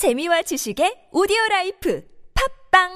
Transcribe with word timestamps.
재미와 0.00 0.40
지식의 0.40 1.12
오디오 1.12 1.36
life 1.50 2.02
팟빵 2.72 2.88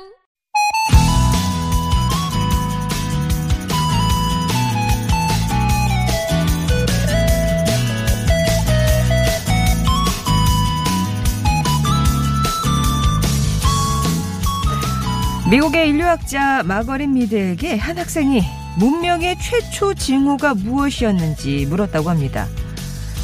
미국의 15.50 15.90
인류학자 15.90 16.62
마거린 16.62 17.12
미드에게 17.12 17.76
한 17.76 17.98
학생이 17.98 18.40
문명의 18.78 19.36
최초 19.38 19.92
징후가 19.92 20.54
무엇이었는지 20.54 21.66
물었다고 21.66 22.08
합니다. 22.08 22.48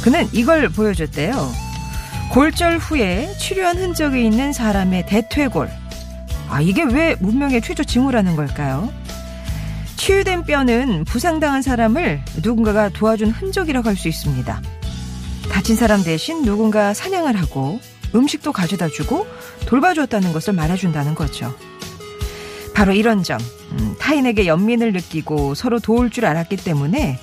그는 0.03 0.27
이걸 0.33 0.69
보여줬대요. 0.69 1.70
골절 2.31 2.77
후에 2.77 3.35
치료한 3.37 3.77
흔적이 3.77 4.25
있는 4.25 4.53
사람의 4.53 5.05
대퇴골. 5.05 5.69
아, 6.47 6.61
이게 6.61 6.81
왜 6.83 7.17
문명의 7.19 7.61
최초 7.61 7.83
징후라는 7.83 8.37
걸까요? 8.37 8.89
치유된 9.97 10.45
뼈는 10.45 11.03
부상당한 11.03 11.61
사람을 11.61 12.21
누군가가 12.41 12.87
도와준 12.87 13.31
흔적이라고 13.31 13.89
할 13.89 13.97
수 13.97 14.07
있습니다. 14.07 14.61
다친 15.51 15.75
사람 15.75 16.03
대신 16.03 16.43
누군가 16.43 16.93
사냥을 16.93 17.35
하고 17.35 17.81
음식도 18.15 18.53
가져다 18.53 18.87
주고 18.87 19.27
돌봐줬다는 19.65 20.31
것을 20.31 20.53
말해준다는 20.53 21.15
거죠. 21.15 21.53
바로 22.73 22.93
이런 22.93 23.23
점, 23.23 23.39
음, 23.73 23.95
타인에게 23.99 24.47
연민을 24.47 24.93
느끼고 24.93 25.53
서로 25.53 25.79
도울 25.79 26.09
줄 26.09 26.25
알았기 26.25 26.55
때문에 26.55 27.19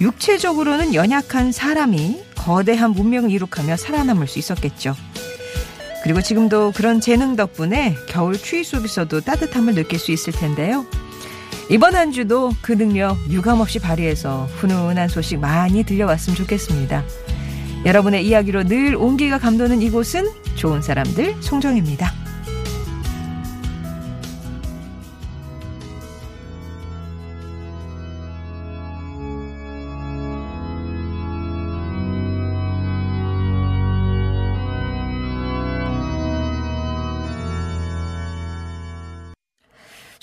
육체적으로는 0.00 0.94
연약한 0.94 1.50
사람이 1.50 2.23
거대한 2.44 2.90
문명을 2.90 3.30
이룩하며 3.30 3.76
살아남을 3.76 4.26
수 4.26 4.38
있었겠죠. 4.38 4.94
그리고 6.02 6.20
지금도 6.20 6.72
그런 6.72 7.00
재능 7.00 7.34
덕분에 7.36 7.96
겨울 8.08 8.36
추위 8.36 8.62
속에서도 8.62 9.22
따뜻함을 9.22 9.74
느낄 9.74 9.98
수 9.98 10.12
있을 10.12 10.34
텐데요. 10.34 10.84
이번 11.70 11.94
한 11.94 12.12
주도 12.12 12.52
그 12.60 12.76
능력 12.76 13.16
유감없이 13.30 13.78
발휘해서 13.78 14.46
훈훈한 14.56 15.08
소식 15.08 15.38
많이 15.38 15.82
들려왔으면 15.84 16.36
좋겠습니다. 16.36 17.02
여러분의 17.86 18.26
이야기로 18.26 18.64
늘 18.64 18.94
온기가 18.96 19.38
감도는 19.38 19.80
이곳은 19.80 20.28
좋은 20.56 20.82
사람들 20.82 21.36
송정입니다. 21.40 22.23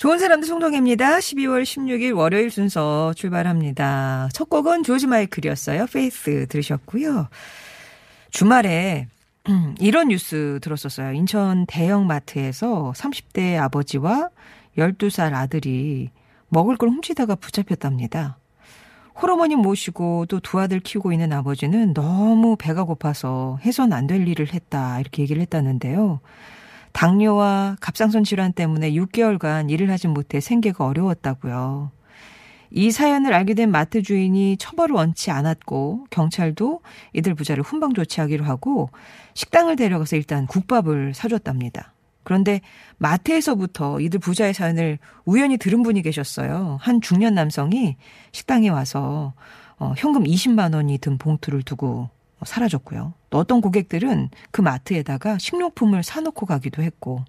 좋은 0.02 0.18
사람들 0.18 0.48
송동입니다. 0.48 1.18
12월 1.18 1.62
16일 1.62 2.16
월요일 2.16 2.50
순서 2.50 3.14
출발합니다. 3.14 4.30
첫 4.32 4.50
곡은 4.50 4.82
조지 4.82 5.06
마이클이었어요. 5.06 5.86
Faith 5.86 6.44
들으셨고요. 6.48 7.28
주말에 8.32 9.06
이런 9.78 10.08
뉴스 10.08 10.58
들었었어요. 10.60 11.12
인천 11.12 11.66
대형마트에서 11.66 12.92
30대 12.96 13.56
아버지와 13.60 14.30
12살 14.76 15.34
아들이 15.34 16.10
먹을 16.48 16.76
걸 16.76 16.88
훔치다가 16.88 17.36
붙잡혔답니다. 17.36 18.38
홀어머니 19.14 19.54
모시고 19.54 20.26
또 20.26 20.40
두 20.40 20.58
아들 20.58 20.80
키우고 20.80 21.12
있는 21.12 21.32
아버지는 21.32 21.94
너무 21.94 22.56
배가 22.56 22.82
고파서 22.82 23.60
해선 23.64 23.92
안 23.92 24.08
될 24.08 24.26
일을 24.26 24.52
했다 24.52 24.98
이렇게 24.98 25.22
얘기를 25.22 25.40
했다는데요. 25.42 26.18
당뇨와 26.92 27.76
갑상선 27.80 28.24
질환 28.24 28.52
때문에 28.52 28.92
6개월간 28.92 29.70
일을 29.70 29.90
하지 29.90 30.08
못해 30.08 30.40
생계가 30.40 30.86
어려웠다고요. 30.86 31.90
이 32.74 32.90
사연을 32.90 33.34
알게 33.34 33.54
된 33.54 33.70
마트 33.70 34.02
주인이 34.02 34.56
처벌을 34.56 34.94
원치 34.94 35.30
않았고 35.30 36.06
경찰도 36.10 36.80
이들 37.12 37.34
부자를 37.34 37.62
훈방 37.62 37.92
조치하기로 37.92 38.44
하고 38.44 38.88
식당을 39.34 39.76
데려가서 39.76 40.16
일단 40.16 40.46
국밥을 40.46 41.12
사줬답니다. 41.14 41.92
그런데 42.24 42.60
마트에서부터 42.98 44.00
이들 44.00 44.20
부자의 44.20 44.54
사연을 44.54 44.98
우연히 45.24 45.58
들은 45.58 45.82
분이 45.82 46.02
계셨어요. 46.02 46.78
한 46.80 47.00
중년 47.00 47.34
남성이 47.34 47.96
식당에 48.30 48.68
와서 48.68 49.34
어, 49.78 49.92
현금 49.96 50.24
20만 50.24 50.74
원이 50.74 50.98
든 50.98 51.18
봉투를 51.18 51.62
두고 51.62 52.08
사라졌고요. 52.44 53.14
또 53.30 53.38
어떤 53.38 53.60
고객들은 53.60 54.30
그 54.50 54.60
마트에다가 54.60 55.38
식료품을 55.38 56.02
사놓고 56.02 56.46
가기도 56.46 56.82
했고 56.82 57.24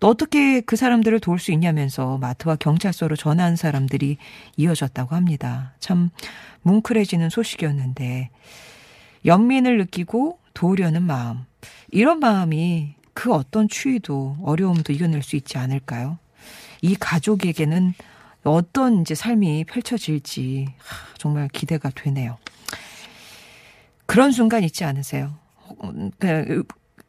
또 0.00 0.08
어떻게 0.08 0.60
그 0.62 0.76
사람들을 0.76 1.20
도울 1.20 1.38
수 1.38 1.52
있냐면서 1.52 2.16
마트와 2.18 2.56
경찰서로 2.56 3.16
전화한 3.16 3.56
사람들이 3.56 4.16
이어졌다고 4.56 5.14
합니다. 5.14 5.74
참 5.78 6.10
뭉클해지는 6.62 7.28
소식이었는데 7.28 8.30
연민을 9.26 9.76
느끼고 9.78 10.38
도우려는 10.54 11.02
마음 11.02 11.44
이런 11.90 12.18
마음이 12.20 12.94
그 13.12 13.32
어떤 13.34 13.68
추위도 13.68 14.38
어려움도 14.42 14.94
이겨낼 14.94 15.22
수 15.22 15.36
있지 15.36 15.58
않을까요? 15.58 16.18
이 16.80 16.94
가족에게는 16.94 17.92
어떤 18.44 19.02
이제 19.02 19.14
삶이 19.14 19.64
펼쳐질지 19.64 20.68
정말 21.18 21.48
기대가 21.48 21.90
되네요. 21.90 22.38
그런 24.10 24.32
순간 24.32 24.64
있지 24.64 24.84
않으세요? 24.84 25.36
그 26.18 26.64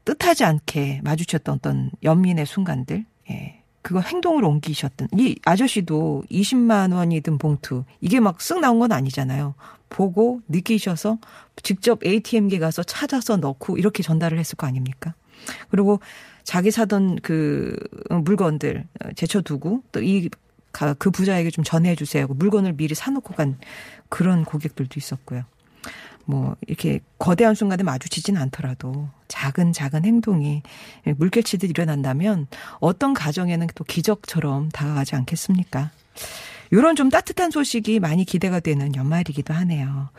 뜻하지 0.05 0.43
않게 0.43 1.01
마주쳤던 1.03 1.55
어떤 1.55 1.91
연민의 2.03 2.45
순간들, 2.45 3.05
예. 3.31 3.63
그거 3.81 3.99
행동으로 3.99 4.47
옮기셨던 4.47 5.07
이 5.17 5.39
아저씨도 5.43 6.25
20만 6.29 6.93
원이 6.93 7.21
든 7.21 7.39
봉투 7.39 7.83
이게 7.99 8.19
막 8.19 8.37
쓱 8.37 8.59
나온 8.59 8.77
건 8.77 8.91
아니잖아요. 8.91 9.55
보고 9.89 10.41
느끼셔서 10.47 11.17
직접 11.63 12.05
ATM기 12.05 12.59
가서 12.59 12.83
찾아서 12.83 13.37
넣고 13.37 13.79
이렇게 13.79 14.03
전달을 14.03 14.37
했을 14.37 14.55
거 14.55 14.67
아닙니까? 14.67 15.15
그리고 15.69 15.99
자기 16.43 16.69
사던 16.69 17.21
그 17.23 17.75
물건들 18.09 18.87
제쳐두고 19.15 19.83
또 19.91 20.01
이 20.01 20.29
그 20.71 21.11
부자에게 21.11 21.51
좀 21.51 21.63
전해주세요. 21.63 22.27
물건을 22.27 22.73
미리 22.73 22.95
사놓고 22.95 23.33
간 23.33 23.57
그런 24.09 24.45
고객들도 24.45 24.93
있었고요. 24.97 25.43
뭐 26.25 26.55
이렇게 26.67 26.99
거대한 27.19 27.55
순간에 27.55 27.83
마주치진 27.83 28.37
않더라도 28.37 29.09
작은 29.27 29.73
작은 29.73 30.05
행동이 30.05 30.61
물결치듯 31.17 31.69
일어난다면 31.69 32.47
어떤 32.79 33.13
가정에는 33.13 33.67
또 33.75 33.83
기적처럼 33.83 34.69
다가가지 34.69 35.15
않겠습니까? 35.15 35.91
이런 36.71 36.95
좀 36.95 37.09
따뜻한 37.09 37.51
소식이 37.51 37.99
많이 37.99 38.23
기대가 38.23 38.59
되는 38.59 38.95
연말이기도 38.95 39.53
하네요. 39.53 40.09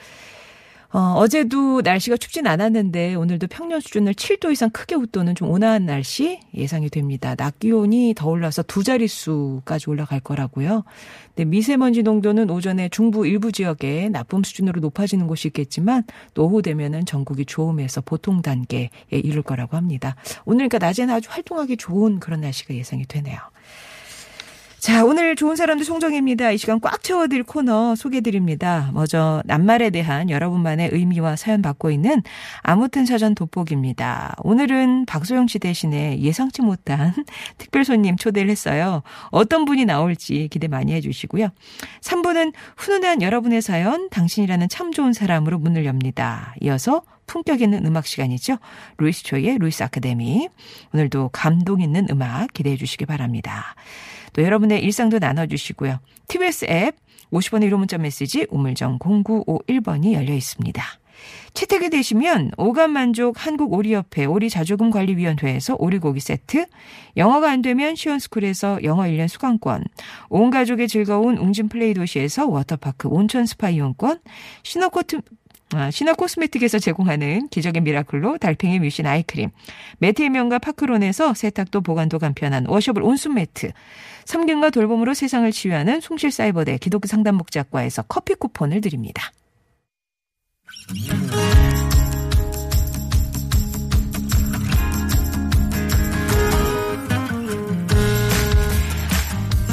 어, 0.94 1.14
어제도 1.16 1.80
날씨가 1.80 2.18
춥진 2.18 2.46
않았는데 2.46 3.14
오늘도 3.14 3.46
평년 3.46 3.80
수준을 3.80 4.12
7도 4.12 4.52
이상 4.52 4.68
크게 4.68 4.94
웃도는 4.94 5.34
좀 5.34 5.48
온화한 5.50 5.86
날씨 5.86 6.40
예상이 6.54 6.90
됩니다. 6.90 7.34
낮 7.34 7.58
기온이 7.58 8.12
더 8.14 8.28
올라서 8.28 8.62
두 8.64 8.84
자릿수까지 8.84 9.88
올라갈 9.88 10.20
거라고요. 10.20 10.84
네, 11.36 11.46
미세먼지 11.46 12.02
농도는 12.02 12.50
오전에 12.50 12.90
중부 12.90 13.26
일부 13.26 13.52
지역에 13.52 14.10
나쁨 14.10 14.42
수준으로 14.42 14.82
높아지는 14.82 15.28
곳이 15.28 15.48
있겠지만 15.48 16.04
또 16.34 16.44
오후 16.44 16.60
되면은 16.60 17.06
전국이 17.06 17.46
좋음에서 17.46 18.02
보통 18.02 18.42
단계에 18.42 18.90
이를 19.10 19.42
거라고 19.42 19.78
합니다. 19.78 20.14
오늘 20.44 20.68
그러니까 20.68 20.86
낮에는 20.86 21.14
아주 21.14 21.30
활동하기 21.32 21.78
좋은 21.78 22.20
그런 22.20 22.42
날씨가 22.42 22.74
예상이 22.74 23.06
되네요. 23.06 23.38
자, 24.82 25.04
오늘 25.04 25.36
좋은 25.36 25.54
사람들 25.54 25.86
송정입니다. 25.86 26.50
이 26.50 26.58
시간 26.58 26.80
꽉 26.80 27.04
채워드릴 27.04 27.44
코너 27.44 27.94
소개드립니다. 27.94 28.90
먼저 28.92 29.40
낱말에 29.44 29.90
대한 29.90 30.28
여러분만의 30.28 30.88
의미와 30.90 31.36
사연 31.36 31.62
받고 31.62 31.92
있는 31.92 32.20
아무튼 32.62 33.06
사전 33.06 33.36
돋보기입니다. 33.36 34.34
오늘은 34.42 35.06
박소영 35.06 35.46
씨 35.46 35.60
대신에 35.60 36.18
예상치 36.18 36.62
못한 36.62 37.14
특별 37.58 37.84
손님 37.84 38.16
초대를 38.16 38.50
했어요. 38.50 39.04
어떤 39.30 39.66
분이 39.66 39.84
나올지 39.84 40.48
기대 40.50 40.66
많이 40.66 40.92
해주시고요. 40.94 41.50
3부는 42.00 42.52
훈훈한 42.76 43.22
여러분의 43.22 43.62
사연, 43.62 44.10
당신이라는 44.10 44.68
참 44.68 44.90
좋은 44.90 45.12
사람으로 45.12 45.60
문을 45.60 45.84
엽니다. 45.84 46.56
이어서 46.60 47.02
품격 47.26 47.62
있는 47.62 47.86
음악 47.86 48.04
시간이죠. 48.04 48.58
루이스 48.98 49.22
초이의 49.22 49.58
루이스 49.58 49.84
아카데미. 49.84 50.48
오늘도 50.92 51.30
감동 51.32 51.80
있는 51.80 52.08
음악 52.10 52.52
기대해 52.52 52.76
주시기 52.76 53.06
바랍니다. 53.06 53.76
또 54.32 54.42
여러분의 54.42 54.82
일상도 54.82 55.18
나눠주시고요. 55.18 56.00
TBS 56.28 56.66
앱 56.68 56.96
50원의 57.32 57.70
유료 57.70 57.76
문자 57.76 57.98
메시지 57.98 58.46
우물정 58.50 58.98
0951번이 58.98 60.12
열려 60.12 60.34
있습니다. 60.34 60.82
채택이 61.54 61.90
되시면 61.90 62.52
오감만족 62.56 63.46
한국오리협회 63.46 64.24
오리자조금관리위원회에서 64.24 65.76
오리고기 65.78 66.20
세트, 66.20 66.66
영어가 67.16 67.50
안 67.50 67.62
되면 67.62 67.94
시원스쿨에서 67.94 68.82
영어 68.82 69.04
1년 69.04 69.28
수강권, 69.28 69.84
온 70.30 70.50
가족의 70.50 70.88
즐거운 70.88 71.36
웅진 71.36 71.68
플레이 71.68 71.94
도시에서 71.94 72.46
워터파크 72.46 73.08
온천 73.08 73.46
스파 73.46 73.70
이용권, 73.70 74.20
신호코트 74.62 75.20
아, 75.74 75.90
신화 75.90 76.12
코스메틱에서 76.14 76.78
제공하는 76.78 77.48
기적의 77.48 77.82
미라클로 77.82 78.38
달팽이 78.38 78.78
뮤신 78.78 79.06
아이크림, 79.06 79.50
매트의 79.98 80.30
명가 80.30 80.58
파크론에서 80.58 81.34
세탁도 81.34 81.80
보관도 81.80 82.18
간편한 82.18 82.66
washable 82.66 83.02
온수 83.02 83.34
매트, 83.34 83.72
섬김과 84.26 84.70
돌봄으로 84.70 85.14
세상을 85.14 85.50
치유하는 85.50 86.00
숭실사이버대 86.00 86.78
기독교 86.78 87.06
상담 87.06 87.36
복지학과에서 87.36 88.02
커피 88.02 88.34
쿠폰을 88.34 88.80
드립니다. 88.80 89.32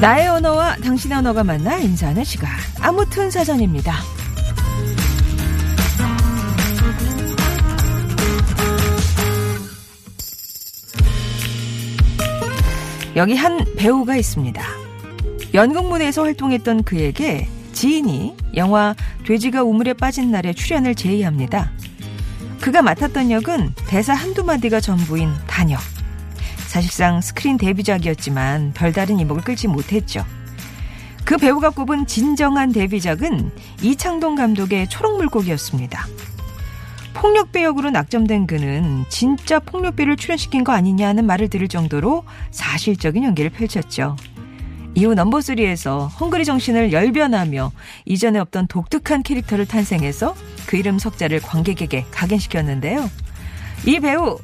나의 0.01 0.29
언어와 0.29 0.77
당신의 0.77 1.17
언어가 1.17 1.43
만나 1.43 1.77
인사하는 1.77 2.23
시간. 2.23 2.49
아무튼 2.79 3.29
사전입니다. 3.29 3.95
여기 13.15 13.35
한 13.35 13.65
배우가 13.75 14.15
있습니다. 14.15 14.61
연극 15.53 15.87
무대에서 15.89 16.23
활동했던 16.23 16.83
그에게 16.83 17.47
지인이 17.73 18.35
영화 18.55 18.95
돼지가 19.25 19.63
우물에 19.63 19.93
빠진 19.93 20.31
날에 20.31 20.53
출연을 20.53 20.95
제의합니다. 20.95 21.71
그가 22.61 22.81
맡았던 22.81 23.31
역은 23.31 23.73
대사 23.87 24.13
한두 24.13 24.43
마디가 24.43 24.79
전부인 24.79 25.29
단역. 25.47 25.79
사실상 26.67 27.19
스크린 27.21 27.57
데뷔작이었지만 27.57 28.73
별다른 28.73 29.19
이목을 29.19 29.43
끌지 29.43 29.67
못했죠. 29.67 30.23
그 31.25 31.37
배우가 31.37 31.71
꼽은 31.71 32.05
진정한 32.05 32.71
데뷔작은 32.71 33.51
이창동 33.81 34.35
감독의 34.35 34.87
초록물고기였습니다. 34.89 36.05
폭력배 37.13 37.63
역으로 37.63 37.89
낙점된 37.89 38.47
그는 38.47 39.05
진짜 39.09 39.59
폭력배를 39.59 40.15
출연시킨 40.15 40.63
거 40.63 40.71
아니냐는 40.71 41.25
말을 41.25 41.49
들을 41.49 41.67
정도로 41.67 42.23
사실적인 42.51 43.23
연기를 43.23 43.49
펼쳤죠. 43.49 44.15
이후 44.95 45.13
넘버3에서 45.13 46.09
헝그리 46.19 46.45
정신을 46.45 46.91
열변하며 46.91 47.71
이전에 48.05 48.39
없던 48.39 48.67
독특한 48.67 49.23
캐릭터를 49.23 49.65
탄생해서 49.65 50.35
그 50.67 50.77
이름 50.77 50.99
석자를 50.99 51.39
관객에게 51.41 52.05
각인시켰는데요. 52.11 53.09
이 53.85 53.99
배우 53.99 54.39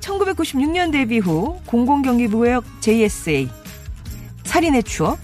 1996년 0.00 0.92
데뷔 0.92 1.18
후 1.18 1.60
공공경기부역 1.66 2.64
JSA, 2.80 3.48
살인의 4.44 4.84
추억, 4.84 5.18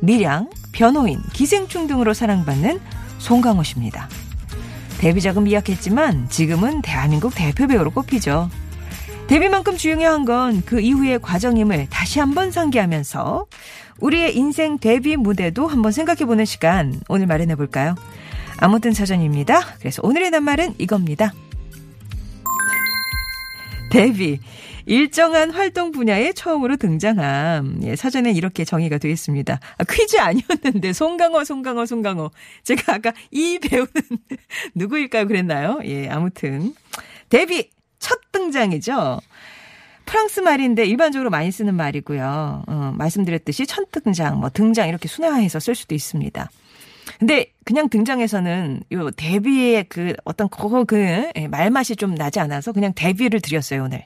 밀양, 0.00 0.50
변호인, 0.72 1.20
기생충 1.32 1.86
등으로 1.86 2.12
사랑받는 2.12 2.80
송강호 3.18 3.62
씨입니다. 3.62 4.08
데뷔작은 5.02 5.42
미약했지만 5.42 6.28
지금은 6.28 6.80
대한민국 6.80 7.34
대표 7.34 7.66
배우로 7.66 7.90
꼽히죠. 7.90 8.48
데뷔만큼 9.26 9.76
중요한 9.76 10.24
건 10.24 10.62
그 10.64 10.80
이후의 10.80 11.18
과정임을 11.20 11.88
다시 11.90 12.20
한번 12.20 12.52
상기하면서 12.52 13.46
우리의 13.98 14.36
인생 14.36 14.78
데뷔 14.78 15.16
무대도 15.16 15.66
한번 15.66 15.90
생각해보는 15.90 16.44
시간 16.44 17.00
오늘 17.08 17.26
마련해 17.26 17.56
볼까요? 17.56 17.96
아무튼 18.58 18.92
사전입니다. 18.92 19.74
그래서 19.80 20.02
오늘의 20.04 20.30
낱말은 20.30 20.76
이겁니다. 20.78 21.32
데뷔. 23.90 24.38
일정한 24.86 25.50
활동 25.50 25.92
분야에 25.92 26.32
처음으로 26.32 26.76
등장함. 26.76 27.80
예, 27.82 27.96
사전에 27.96 28.32
이렇게 28.32 28.64
정의가 28.64 28.98
되어 28.98 29.10
있습니다. 29.10 29.60
아, 29.78 29.84
퀴즈 29.84 30.18
아니었는데, 30.18 30.92
송강호, 30.92 31.44
송강호, 31.44 31.86
송강호. 31.86 32.30
제가 32.64 32.94
아까 32.94 33.12
이 33.30 33.58
배우는 33.58 33.88
누구일까요? 34.74 35.26
그랬나요? 35.26 35.80
예, 35.84 36.08
아무튼. 36.08 36.74
데뷔! 37.28 37.70
첫 37.98 38.18
등장이죠. 38.32 39.20
프랑스 40.04 40.40
말인데 40.40 40.84
일반적으로 40.84 41.30
많이 41.30 41.52
쓰는 41.52 41.74
말이고요. 41.76 42.64
어, 42.66 42.94
말씀드렸듯이 42.96 43.66
첫 43.66 43.90
등장, 43.92 44.40
뭐 44.40 44.50
등장 44.50 44.88
이렇게 44.88 45.08
순화해서 45.08 45.60
쓸 45.60 45.74
수도 45.76 45.94
있습니다. 45.94 46.50
근데 47.18 47.52
그냥 47.64 47.88
등장해서는 47.88 48.82
요 48.92 49.10
데뷔의 49.12 49.84
그 49.88 50.14
어떤 50.24 50.48
그거 50.48 50.84
그 50.84 51.30
예, 51.36 51.46
말맛이 51.48 51.96
좀 51.96 52.14
나지 52.14 52.40
않아서 52.40 52.72
그냥 52.72 52.92
데뷔를 52.94 53.40
드렸어요, 53.40 53.84
오늘. 53.84 54.04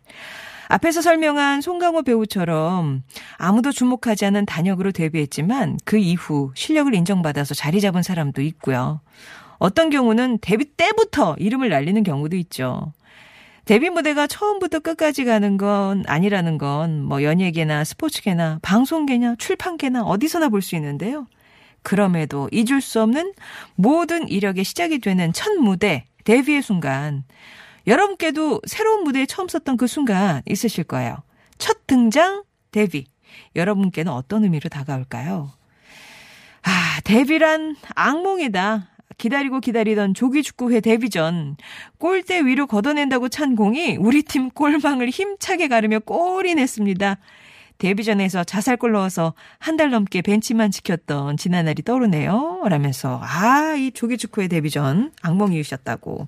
앞에서 0.68 1.00
설명한 1.00 1.60
송강호 1.60 2.02
배우처럼 2.02 3.02
아무도 3.36 3.72
주목하지 3.72 4.26
않은 4.26 4.46
단역으로 4.46 4.92
데뷔했지만 4.92 5.78
그 5.84 5.96
이후 5.98 6.52
실력을 6.54 6.92
인정받아서 6.94 7.54
자리 7.54 7.80
잡은 7.80 8.02
사람도 8.02 8.42
있고요. 8.42 9.00
어떤 9.58 9.90
경우는 9.90 10.38
데뷔 10.42 10.64
때부터 10.64 11.34
이름을 11.38 11.68
날리는 11.70 12.02
경우도 12.02 12.36
있죠. 12.36 12.92
데뷔 13.64 13.90
무대가 13.90 14.26
처음부터 14.26 14.78
끝까지 14.80 15.24
가는 15.24 15.56
건 15.56 16.04
아니라는 16.06 16.58
건 16.58 17.02
뭐 17.06 17.22
연예계나 17.22 17.84
스포츠계나 17.84 18.58
방송계나 18.62 19.36
출판계나 19.38 20.02
어디서나 20.04 20.48
볼 20.50 20.62
수 20.62 20.76
있는데요. 20.76 21.26
그럼에도 21.82 22.48
잊을 22.52 22.80
수 22.80 23.00
없는 23.00 23.32
모든 23.76 24.28
이력의 24.28 24.64
시작이 24.64 24.98
되는 24.98 25.32
첫 25.32 25.52
무대, 25.54 26.04
데뷔의 26.24 26.62
순간. 26.62 27.24
여러분께도 27.86 28.62
새로운 28.66 29.04
무대에 29.04 29.26
처음 29.26 29.48
섰던 29.48 29.76
그 29.76 29.86
순간 29.86 30.42
있으실 30.46 30.84
거예요. 30.84 31.16
첫 31.58 31.86
등장, 31.86 32.44
데뷔. 32.72 33.06
여러분께는 33.54 34.12
어떤 34.12 34.44
의미로 34.44 34.68
다가올까요? 34.68 35.50
아, 36.62 37.00
데뷔란 37.04 37.76
악몽이다. 37.94 38.88
기다리고 39.18 39.60
기다리던 39.60 40.12
조기축구회 40.14 40.80
데뷔전 40.80 41.56
골대 41.98 42.44
위로 42.44 42.66
걷어낸다고 42.66 43.28
찬 43.30 43.56
공이 43.56 43.96
우리 43.96 44.22
팀 44.22 44.50
골망을 44.50 45.08
힘차게 45.08 45.68
가르며 45.68 46.00
골이 46.00 46.54
냈습니다. 46.54 47.16
데뷔전에서 47.78 48.44
자살골 48.44 48.92
넣어서 48.92 49.34
한 49.58 49.76
달 49.76 49.90
넘게 49.90 50.22
벤치만 50.22 50.70
지켰던 50.70 51.36
지난날이 51.36 51.82
떠오르네요. 51.82 52.62
라면서 52.68 53.20
아, 53.22 53.74
이 53.78 53.90
조기축구의 53.92 54.48
데뷔전 54.48 55.12
악몽이셨다고. 55.22 56.26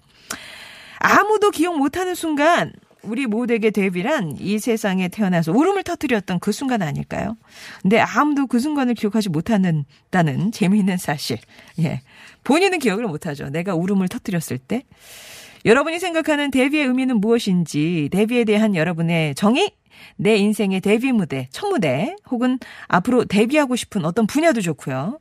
아무도 0.99 1.51
기억 1.51 1.79
못하는 1.79 2.15
순간 2.15 2.73
우리 3.03 3.27
모두에게 3.27 3.71
데뷔란 3.71 4.37
이 4.39 4.59
세상에 4.59 5.09
태어나서 5.09 5.53
울음을 5.53 5.83
터뜨렸던 5.83 6.41
그 6.41 6.53
순간 6.53 6.83
아닐까요? 6.83 7.37
근데 7.83 7.99
아무도 8.01 8.47
그 8.47 8.59
순간을 8.59 8.95
기억하지 8.95 9.29
못한다는 9.29 10.53
재미있는 10.53 10.97
사실. 10.97 11.39
예. 11.79 12.03
본인은 12.45 12.79
기억을 12.79 13.05
못하죠. 13.05 13.49
내가 13.51 13.75
울음을 13.75 14.09
터뜨렸을 14.09 14.59
때. 14.59 14.83
여러분이 15.65 15.99
생각하는 15.99 16.51
데뷔의 16.51 16.87
의미는 16.87 17.21
무엇인지, 17.21 18.09
데뷔에 18.13 18.45
대한 18.45 18.75
여러분의 18.75 19.35
정의, 19.35 19.73
내 20.17 20.37
인생의 20.37 20.81
데뷔 20.81 21.13
무대, 21.13 21.49
첫 21.51 21.69
무대, 21.69 22.15
혹은 22.31 22.59
앞으로 22.87 23.25
데뷔하고 23.25 23.75
싶은 23.75 24.05
어떤 24.05 24.27
분야도 24.27 24.61
좋고요. 24.61 25.19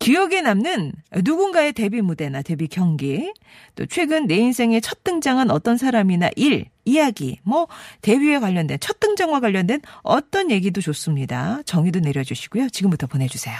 기억에 0.00 0.40
남는 0.40 0.92
누군가의 1.22 1.74
데뷔 1.74 2.00
무대나 2.00 2.40
데뷔 2.40 2.68
경기, 2.68 3.32
또 3.74 3.84
최근 3.84 4.26
내 4.26 4.36
인생에 4.36 4.80
첫 4.80 5.04
등장한 5.04 5.50
어떤 5.50 5.76
사람이나 5.76 6.30
일, 6.36 6.66
이야기, 6.86 7.38
뭐 7.42 7.68
데뷔에 8.00 8.38
관련된 8.38 8.78
첫 8.80 8.98
등장과 8.98 9.40
관련된 9.40 9.82
어떤 10.02 10.50
얘기도 10.50 10.80
좋습니다. 10.80 11.60
정의도 11.66 12.00
내려주시고요. 12.00 12.70
지금부터 12.70 13.06
보내주세요. 13.06 13.56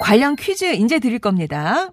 관련 0.00 0.36
퀴즈 0.36 0.74
이제 0.74 0.98
드릴 0.98 1.18
겁니다. 1.18 1.88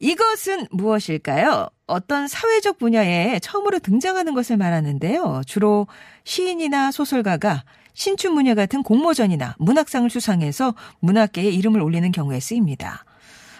이것은 0.00 0.66
무엇일까요? 0.72 1.68
어떤 1.86 2.26
사회적 2.26 2.78
분야에 2.78 3.38
처음으로 3.38 3.78
등장하는 3.78 4.34
것을 4.34 4.56
말하는데요. 4.56 5.42
주로 5.46 5.86
시인이나 6.24 6.90
소설가가 6.90 7.62
신춘문예 7.94 8.54
같은 8.54 8.82
공모전이나 8.82 9.56
문학상을 9.58 10.08
수상해서 10.10 10.74
문학계에 11.00 11.50
이름을 11.50 11.80
올리는 11.80 12.10
경우에 12.12 12.40
쓰입니다. 12.40 13.04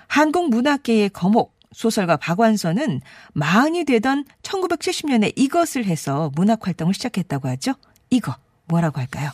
한국 0.07 0.50
문학계의 0.50 1.11
거목, 1.11 1.55
소설가 1.73 2.17
박완서는 2.17 3.00
마흔이 3.33 3.85
되던 3.85 4.25
1970년에 4.43 5.33
이것을 5.37 5.87
해서 5.87 6.31
문학 6.35 6.67
활동을 6.67 6.95
시작했다고 6.95 7.49
하죠. 7.49 7.75
이거 8.11 8.35
뭐라고 8.67 9.00
할까요? 9.00 9.31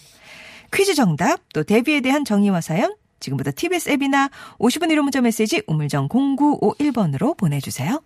퀴즈 0.72 0.94
정답, 0.94 1.40
또 1.52 1.64
데뷔에 1.64 2.00
대한 2.00 2.24
정의와 2.24 2.60
사연, 2.60 2.94
지금부터 3.18 3.52
TBS 3.54 3.90
앱이나 3.90 4.30
50원 4.58 4.90
1호 4.92 5.02
문자 5.02 5.20
메시지 5.20 5.62
우물정 5.66 6.08
0951번으로 6.08 7.36
보내주세요. 7.36 8.00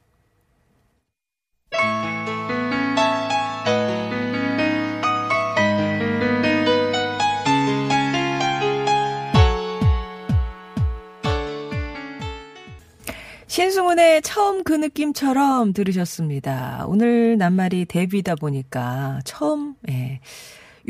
신승훈의 13.54 14.22
처음 14.22 14.64
그 14.64 14.72
느낌처럼 14.72 15.74
들으셨습니다. 15.74 16.86
오늘 16.88 17.38
낱말이 17.38 17.84
데뷔다 17.84 18.34
보니까 18.34 19.20
처음, 19.24 19.76
예. 19.88 20.18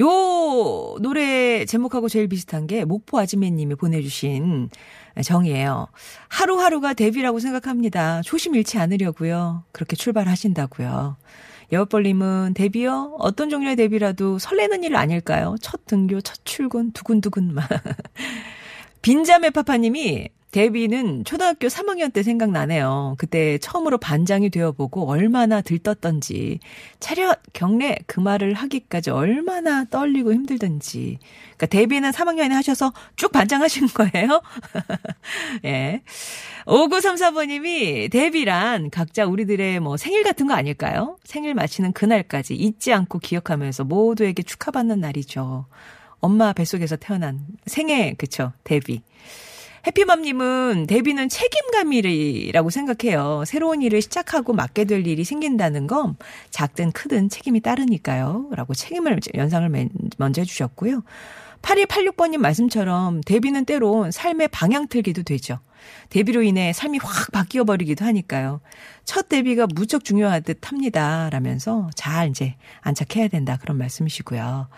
요 0.01 0.97
노래 1.03 1.67
제목하고 1.67 2.09
제일 2.09 2.27
비슷한 2.27 2.67
게 2.67 2.87
목포 2.87 3.19
아지매님이 3.19 3.75
보내주신 3.75 4.71
정이에요. 5.23 5.89
하루하루가 6.29 6.95
데뷔라고 6.95 7.39
생각합니다. 7.39 8.23
초심 8.23 8.55
잃지 8.55 8.79
않으려고요. 8.79 9.65
그렇게 9.73 9.95
출발하신다고요. 9.95 11.19
여벌님은 11.71 12.55
데뷔요? 12.55 13.17
어떤 13.19 13.51
종류의 13.51 13.77
데뷔라도 13.77 14.39
설레는 14.39 14.85
일 14.85 14.97
아닐까요? 14.97 15.57
첫 15.61 15.85
등교, 15.85 16.23
첫 16.23 16.39
출근, 16.47 16.93
두근두근만. 16.93 17.69
빈자매 19.03 19.51
파파님이 19.51 20.31
데뷔는 20.55 21.25
초등학교 21.25 21.67
3학년 21.67 22.13
때 22.13 22.23
생각나네요. 22.23 23.17
그때 23.19 23.59
처음으로 23.59 23.99
반장이 23.99 24.51
되어보고 24.51 25.11
얼마나 25.11 25.61
들떴던지, 25.61 26.61
차렷, 27.01 27.41
경례, 27.53 27.99
그 28.07 28.21
말을 28.21 28.55
하기까지 28.55 29.11
얼마나 29.11 29.85
떨리고 29.85 30.33
힘들던지. 30.33 31.19
그러니까 31.57 31.67
데뷔는 31.67 32.13
3학년에 32.13 32.51
하셔서 32.51 32.93
쭉 33.17 33.33
반장하신 33.33 33.89
거예요? 33.99 34.43
예. 35.67 36.03
5934번님이 36.67 38.13
데뷔란 38.13 38.91
각자 38.91 39.27
우리들의 39.27 39.81
뭐 39.81 39.97
생일 39.97 40.23
같은 40.23 40.47
거 40.47 40.55
아닐까요? 40.55 41.17
생일 41.25 41.55
마치는 41.55 41.93
그날까지 41.93 42.55
잊지 42.55 42.93
않고 42.93 43.19
기억하면서 43.19 43.83
모두에게 43.83 44.45
축하받는 44.45 45.01
날이죠. 45.01 45.67
엄마 46.21 46.53
뱃속에서 46.53 46.95
태어난 46.95 47.41
생애, 47.67 48.15
그쵸, 48.17 48.53
데뷔. 48.63 49.03
해피맘님은 49.87 50.87
데뷔는 50.89 51.29
책임감이라고 51.29 52.71
생각해요. 52.71 53.45
새로운 53.47 53.83
일을 53.83 54.01
시작하고 54.01 54.55
맡게 54.55 54.85
될 54.85 55.07
일이 55.07 55.25
생긴다는 55.25 55.87
건 55.87 56.17
작든 56.51 56.93
크든 56.93 57.29
책임이 57.29 57.61
따르니까요. 57.61 58.49
라고 58.53 58.75
책임을, 58.75 59.21
연상을 59.35 59.89
먼저 60.17 60.41
해주셨고요. 60.41 61.03
8186번님 61.63 62.39
말씀처럼 62.39 63.23
데뷔는 63.23 63.65
때론 63.65 64.11
삶의 64.11 64.49
방향 64.49 64.87
틀기도 64.87 65.23
되죠. 65.23 65.59
데뷔로 66.11 66.43
인해 66.43 66.73
삶이 66.73 66.99
확 67.03 67.33
바뀌어 67.33 67.65
버리기도 67.65 68.05
하니까요. 68.05 68.61
첫 69.05 69.29
데뷔가 69.29 69.67
무척 69.75 70.05
중요한 70.05 70.43
듯 70.43 70.71
합니다. 70.71 71.29
라면서 71.31 71.91
잘 71.95 72.29
이제 72.29 72.55
안착해야 72.83 73.29
된다. 73.29 73.59
그런 73.61 73.79
말씀이시고요. 73.79 74.69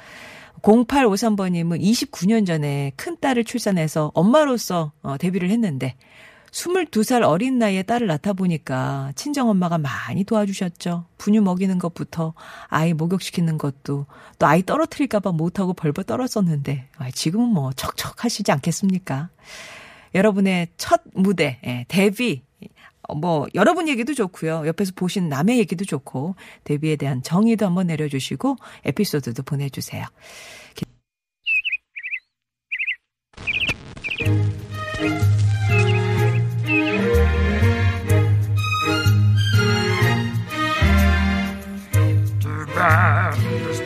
0853번님은 0.62 1.80
29년 1.80 2.46
전에 2.46 2.92
큰 2.96 3.16
딸을 3.20 3.44
출산해서 3.44 4.12
엄마로서 4.14 4.92
어, 5.02 5.16
데뷔를 5.18 5.50
했는데 5.50 5.96
22살 6.56 7.22
어린 7.22 7.58
나이에 7.58 7.82
딸을 7.82 8.06
낳다 8.06 8.32
보니까 8.32 9.12
친정엄마가 9.14 9.76
많이 9.76 10.25
도와주셨죠. 10.25 11.04
분유 11.18 11.42
먹이는 11.42 11.78
것부터 11.78 12.32
아이 12.68 12.94
목욕시키는 12.94 13.58
것도 13.58 14.06
또 14.38 14.46
아이 14.46 14.62
떨어뜨릴까봐 14.64 15.32
못하고 15.32 15.75
벌벌 15.75 16.04
떨었었는데 16.04 16.88
아, 16.96 17.10
지금은 17.10 17.48
뭐 17.48 17.72
척척 17.75 18.25
하시지 18.25 18.50
않겠습니까? 18.50 19.28
여러분의 20.14 20.68
첫 20.78 21.02
무대, 21.12 21.60
예, 21.66 21.84
데뷔, 21.88 22.45
뭐 23.14 23.46
여러분 23.54 23.88
얘기도 23.88 24.14
좋고요. 24.14 24.64
옆에서 24.66 24.92
보신 24.96 25.28
남의 25.28 25.58
얘기도 25.58 25.84
좋고 25.84 26.34
데뷔에 26.64 26.96
대한 26.96 27.22
정의도 27.22 27.66
한번 27.66 27.86
내려주시고 27.86 28.56
에피소드도 28.84 29.42
보내주세요. 29.42 30.04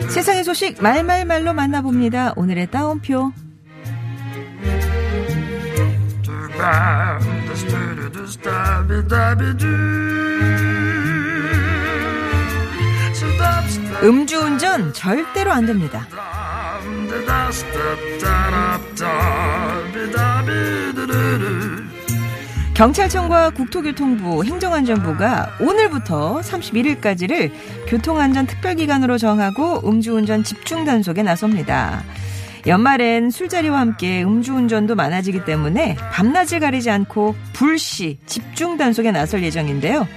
세상의 0.09 0.43
소식 0.43 0.81
말말말로 0.81 1.53
만나봅니다. 1.53 2.33
오늘의 2.35 2.69
따옴표. 2.69 3.31
음주운전 14.03 14.93
절대로 14.93 15.51
안 15.51 15.65
됩니다. 15.65 16.07
경찰청과 22.73 23.51
국토교통부, 23.51 24.43
행정안전부가 24.43 25.57
오늘부터 25.59 26.39
31일까지를 26.41 27.51
교통안전 27.87 28.47
특별기간으로 28.47 29.19
정하고 29.19 29.87
음주운전 29.87 30.43
집중 30.43 30.83
단속에 30.83 31.21
나섭니다. 31.21 32.03
연말엔 32.67 33.31
술자리와 33.31 33.79
함께 33.79 34.23
음주운전도 34.23 34.95
많아지기 34.95 35.45
때문에 35.45 35.95
밤낮을 36.11 36.59
가리지 36.59 36.89
않고 36.89 37.35
불시 37.53 38.19
집중 38.25 38.77
단속에 38.77 39.11
나설 39.11 39.43
예정인데요. 39.43 40.07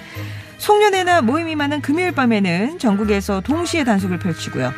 송년회나 0.58 1.22
모임이 1.22 1.56
많은 1.56 1.80
금요일 1.80 2.12
밤에는 2.12 2.78
전국에서 2.78 3.40
동시에 3.40 3.84
단속을 3.84 4.18
펼치고요. 4.18 4.72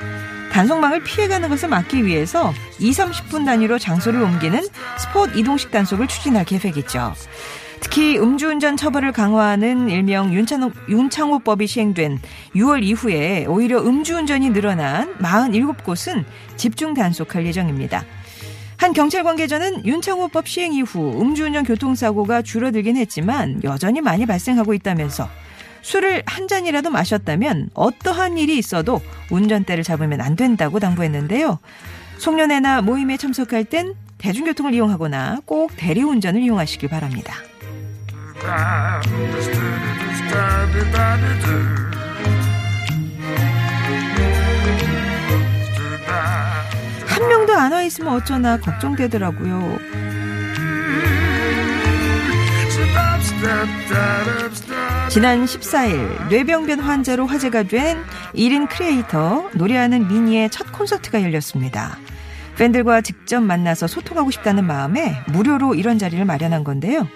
단속망을 0.52 1.02
피해가는 1.02 1.49
것을 1.49 1.68
막기 1.68 2.04
위해서 2.06 2.52
2, 2.78 2.90
30분 2.90 3.44
단위로 3.44 3.78
장소를 3.78 4.23
옮기는 4.23 4.62
스포츠 4.99 5.38
이동식 5.38 5.70
단속을 5.70 6.06
추진할 6.06 6.44
계획이죠. 6.44 7.14
특히 7.80 8.18
음주운전 8.18 8.76
처벌을 8.76 9.12
강화하는 9.12 9.88
일명 9.88 10.33
윤창호, 10.33 10.71
윤창호법이 10.88 11.66
시행된 11.66 12.18
6월 12.54 12.83
이후에 12.83 13.47
오히려 13.47 13.80
음주운전이 13.80 14.50
늘어난 14.50 15.14
47곳은 15.18 16.25
집중 16.56 16.95
단속할 16.95 17.47
예정입니다. 17.47 18.04
한 18.78 18.92
경찰 18.92 19.25
관계자는 19.25 19.87
윤창호법 19.87 20.49
시행 20.49 20.75
이후 20.75 21.21
음주운전 21.21 21.64
교통사고가 21.64 22.42
줄어들긴 22.42 22.97
했지만 22.97 23.62
여전히 23.64 24.00
많이 24.00 24.26
발생하고 24.26 24.75
있다면서 24.75 25.28
술을 25.80 26.25
한 26.26 26.49
잔이라도 26.49 26.90
마셨다면 26.90 27.71
어떠한 27.73 28.38
일이 28.38 28.59
있어도 28.59 29.00
운전대를 29.30 29.85
잡으면 29.85 30.21
안 30.21 30.35
된다고 30.35 30.80
당부했는데요. 30.80 31.59
송년회나 32.18 32.83
모임에 32.83 33.16
참석할 33.16 33.64
땐 33.64 33.95
대중교통을 34.18 34.75
이용하거나 34.75 35.42
꼭 35.45 35.71
대리운전을 35.76 36.42
이용하시길 36.42 36.88
바랍니다. 36.88 37.35
한 47.07 47.28
명도 47.28 47.55
안 47.55 47.73
와 47.73 47.83
있으면 47.83 48.14
어쩌나 48.14 48.59
걱정되더라고요. 48.59 49.78
지난 55.09 55.45
14일 55.45 56.28
뇌병변 56.28 56.81
환자로 56.81 57.26
화제가 57.26 57.64
된 57.64 57.99
1인 58.35 58.69
크리에이터 58.69 59.50
노래하는 59.55 60.09
미니의 60.09 60.50
첫 60.50 60.73
콘서트가 60.73 61.23
열렸습니다. 61.23 61.97
팬들과 62.57 63.00
직접 63.00 63.40
만나서 63.40 63.87
소통하고 63.87 64.31
싶다는 64.31 64.66
마음에 64.66 65.16
무료로 65.28 65.75
이런 65.75 65.99
자리를 65.99 66.25
마련한 66.25 66.64
건데요. 66.64 67.07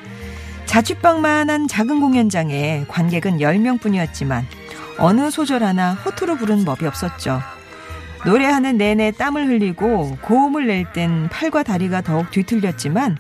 자취방만한 0.67 1.69
작은 1.69 2.01
공연장에 2.01 2.85
관객은 2.89 3.39
10명 3.39 3.81
뿐이었지만 3.81 4.47
어느 4.99 5.31
소절 5.31 5.63
하나 5.63 5.95
허투루 5.95 6.37
부르는 6.37 6.65
법이 6.65 6.87
없었죠. 6.87 7.41
노래하는 8.27 8.77
내내 8.77 9.13
땀을 9.13 9.47
흘리고 9.49 10.17
고음을 10.23 10.67
낼 10.67 10.85
땐 10.93 11.29
팔과 11.31 11.63
다리가 11.63 12.03
더욱 12.03 12.31
뒤틀렸지만 12.31 13.17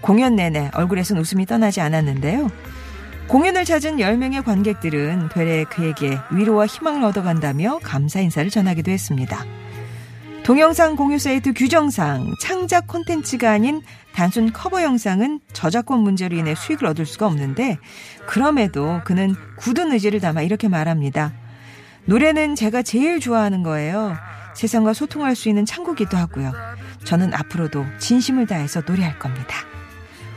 공연 0.00 0.36
내내 0.36 0.70
얼굴에선 0.74 1.18
웃음이 1.18 1.46
떠나지 1.46 1.80
않았는데요. 1.80 2.50
공연을 3.28 3.64
찾은 3.64 3.98
10명의 3.98 4.44
관객들은 4.44 5.28
되레 5.32 5.64
그에게 5.64 6.18
위로와 6.32 6.66
희망을 6.66 7.04
얻어간다며 7.04 7.78
감사 7.82 8.20
인사를 8.20 8.50
전하기도 8.50 8.90
했습니다. 8.90 9.44
동영상 10.44 10.96
공유 10.96 11.20
사이트 11.20 11.52
규정상 11.52 12.34
창작 12.40 12.88
콘텐츠가 12.88 13.52
아닌 13.52 13.80
단순 14.12 14.52
커버 14.52 14.82
영상은 14.82 15.38
저작권 15.52 16.00
문제로 16.00 16.36
인해 16.36 16.56
수익을 16.56 16.86
얻을 16.88 17.06
수가 17.06 17.26
없는데 17.26 17.78
그럼에도 18.26 19.00
그는 19.04 19.36
굳은 19.56 19.92
의지를 19.92 20.18
담아 20.18 20.42
이렇게 20.42 20.66
말합니다. 20.66 21.32
노래는 22.06 22.56
제가 22.56 22.82
제일 22.82 23.20
좋아하는 23.20 23.62
거예요. 23.62 24.16
세상과 24.54 24.94
소통할 24.94 25.36
수 25.36 25.48
있는 25.48 25.64
창구기도 25.64 26.16
하고요. 26.16 26.52
저는 27.04 27.32
앞으로도 27.34 27.84
진심을 27.98 28.46
다해서 28.48 28.82
노래할 28.84 29.20
겁니다. 29.20 29.58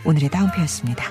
오늘의 0.06 0.30
다운표였습니다. 0.30 1.04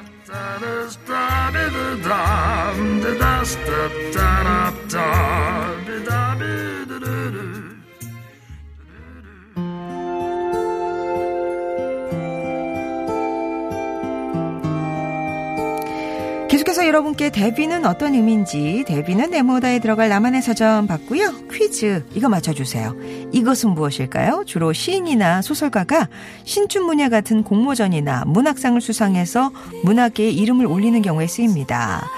계속해서 16.65 16.87
여러분께 16.87 17.31
데뷔는 17.31 17.85
어떤 17.85 18.15
의미인지 18.15 18.85
데뷔는 18.87 19.31
네모다에 19.31 19.81
들어갈 19.81 20.09
나만의 20.09 20.41
사전 20.41 20.87
받고요. 20.87 21.49
퀴즈 21.53 22.07
이거 22.15 22.31
맞춰주세요. 22.31 22.97
이것은 23.33 23.71
무엇일까요? 23.71 24.45
주로 24.47 24.73
시인이나 24.73 25.43
소설가가 25.43 26.09
신춘 26.45 26.85
문예 26.85 27.11
같은 27.11 27.45
공모전이나 27.45 28.25
문학상을 28.27 28.81
수상해서 28.81 29.51
문학계에 29.85 30.31
이름을 30.31 30.67
올리는 30.67 31.01
경우에 31.03 31.27
쓰입니다. 31.27 32.09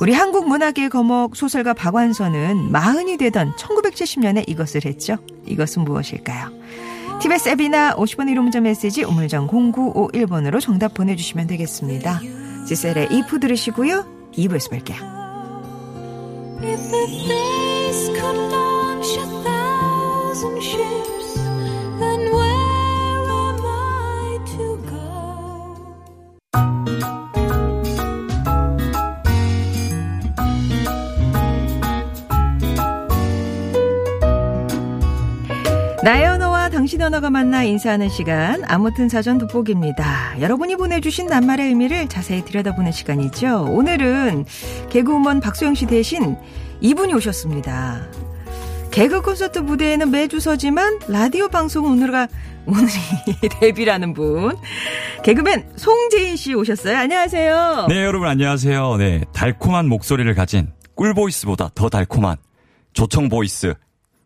우리 0.00 0.12
한국 0.12 0.48
문학의 0.48 0.88
거목 0.88 1.34
소설가 1.34 1.74
박완서는 1.74 2.70
마흔이 2.70 3.16
되던 3.16 3.52
1970년에 3.56 4.48
이것을 4.48 4.84
했죠. 4.84 5.16
이것은 5.46 5.82
무엇일까요? 5.82 6.50
TBS 7.20 7.50
앱이나 7.50 7.96
50번 7.96 8.32
1호 8.32 8.40
문자 8.40 8.60
메시지 8.60 9.02
우물정 9.02 9.48
0951번으로 9.48 10.60
정답 10.60 10.94
보내주시면 10.94 11.48
되겠습니다. 11.48 12.20
지셀의 12.70 13.08
이프 13.10 13.40
들으시고요. 13.40 14.30
2부에서 14.30 14.70
뵐게요. 14.70 15.02
If 16.62 16.80
the 16.88 17.06
days 17.26 18.08
could 18.14 18.38
launch 18.52 19.18
a 19.18 19.26
thousand 19.42 20.62
ships, 20.62 21.19
언어가 37.02 37.30
만나 37.30 37.62
인사하는 37.62 38.08
시간 38.08 38.62
아무튼 38.66 39.08
사전 39.08 39.38
돋보기입니다. 39.38 40.40
여러분이 40.40 40.76
보내주신 40.76 41.26
낱말의 41.26 41.68
의미를 41.68 42.08
자세히 42.08 42.44
들여다보는 42.44 42.92
시간이죠. 42.92 43.64
오늘은 43.70 44.44
개그우먼 44.90 45.40
박소영 45.40 45.74
씨 45.74 45.86
대신 45.86 46.36
이분이 46.80 47.14
오셨습니다. 47.14 48.06
개그 48.90 49.22
콘서트 49.22 49.60
무대에는 49.60 50.10
매주 50.10 50.40
서지만 50.40 50.98
라디오 51.08 51.48
방송 51.48 51.84
오늘가 51.86 52.26
오늘이 52.66 52.90
데뷔라는 53.60 54.14
분 54.14 54.56
개그맨 55.22 55.72
송재인 55.76 56.36
씨 56.36 56.54
오셨어요. 56.54 56.96
안녕하세요. 56.96 57.86
네, 57.88 58.04
여러분 58.04 58.28
안녕하세요. 58.28 58.96
네, 58.96 59.24
달콤한 59.32 59.88
목소리를 59.88 60.32
가진 60.34 60.72
꿀voice보다 60.96 61.70
더 61.74 61.88
달콤한 61.88 62.36
조청 62.92 63.28
voice 63.28 63.74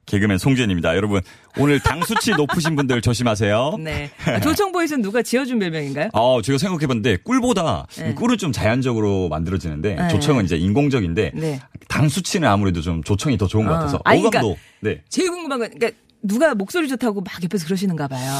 개그맨 0.06 0.38
송재입니다. 0.38 0.96
여러분 0.96 1.20
오늘 1.58 1.80
당 1.80 2.02
수치 2.02 2.30
높으신 2.36 2.76
분들 2.76 3.00
조심하세요. 3.00 3.76
네. 3.80 4.10
조청voice는 4.42 5.02
누가 5.02 5.22
지어준 5.22 5.58
별명인가요? 5.58 6.10
아, 6.12 6.40
제가 6.42 6.58
생각해봤는데 6.58 7.18
꿀보다 7.24 7.86
네. 7.96 8.14
꿀은 8.14 8.38
좀 8.38 8.52
자연적으로 8.52 9.28
만들어지는데 9.28 9.94
네. 9.94 10.08
조청은 10.08 10.44
이제 10.44 10.56
인공적인데 10.56 11.32
네. 11.34 11.60
당 11.88 12.08
수치는 12.08 12.48
아무래도 12.48 12.80
좀 12.80 13.02
조청이 13.02 13.38
더 13.38 13.46
좋은 13.46 13.64
것 13.66 13.72
아, 13.72 13.78
같아서 13.78 14.00
아니, 14.04 14.20
그러니까 14.20 14.40
어감도 14.40 14.58
네 14.80 15.02
제일 15.08 15.30
궁금한 15.30 15.58
건 15.58 15.70
그러니까 15.70 15.98
누가 16.22 16.54
목소리 16.54 16.88
좋다고 16.88 17.20
막 17.20 17.42
옆에서 17.42 17.66
그러시는가 17.66 18.08
봐요. 18.08 18.30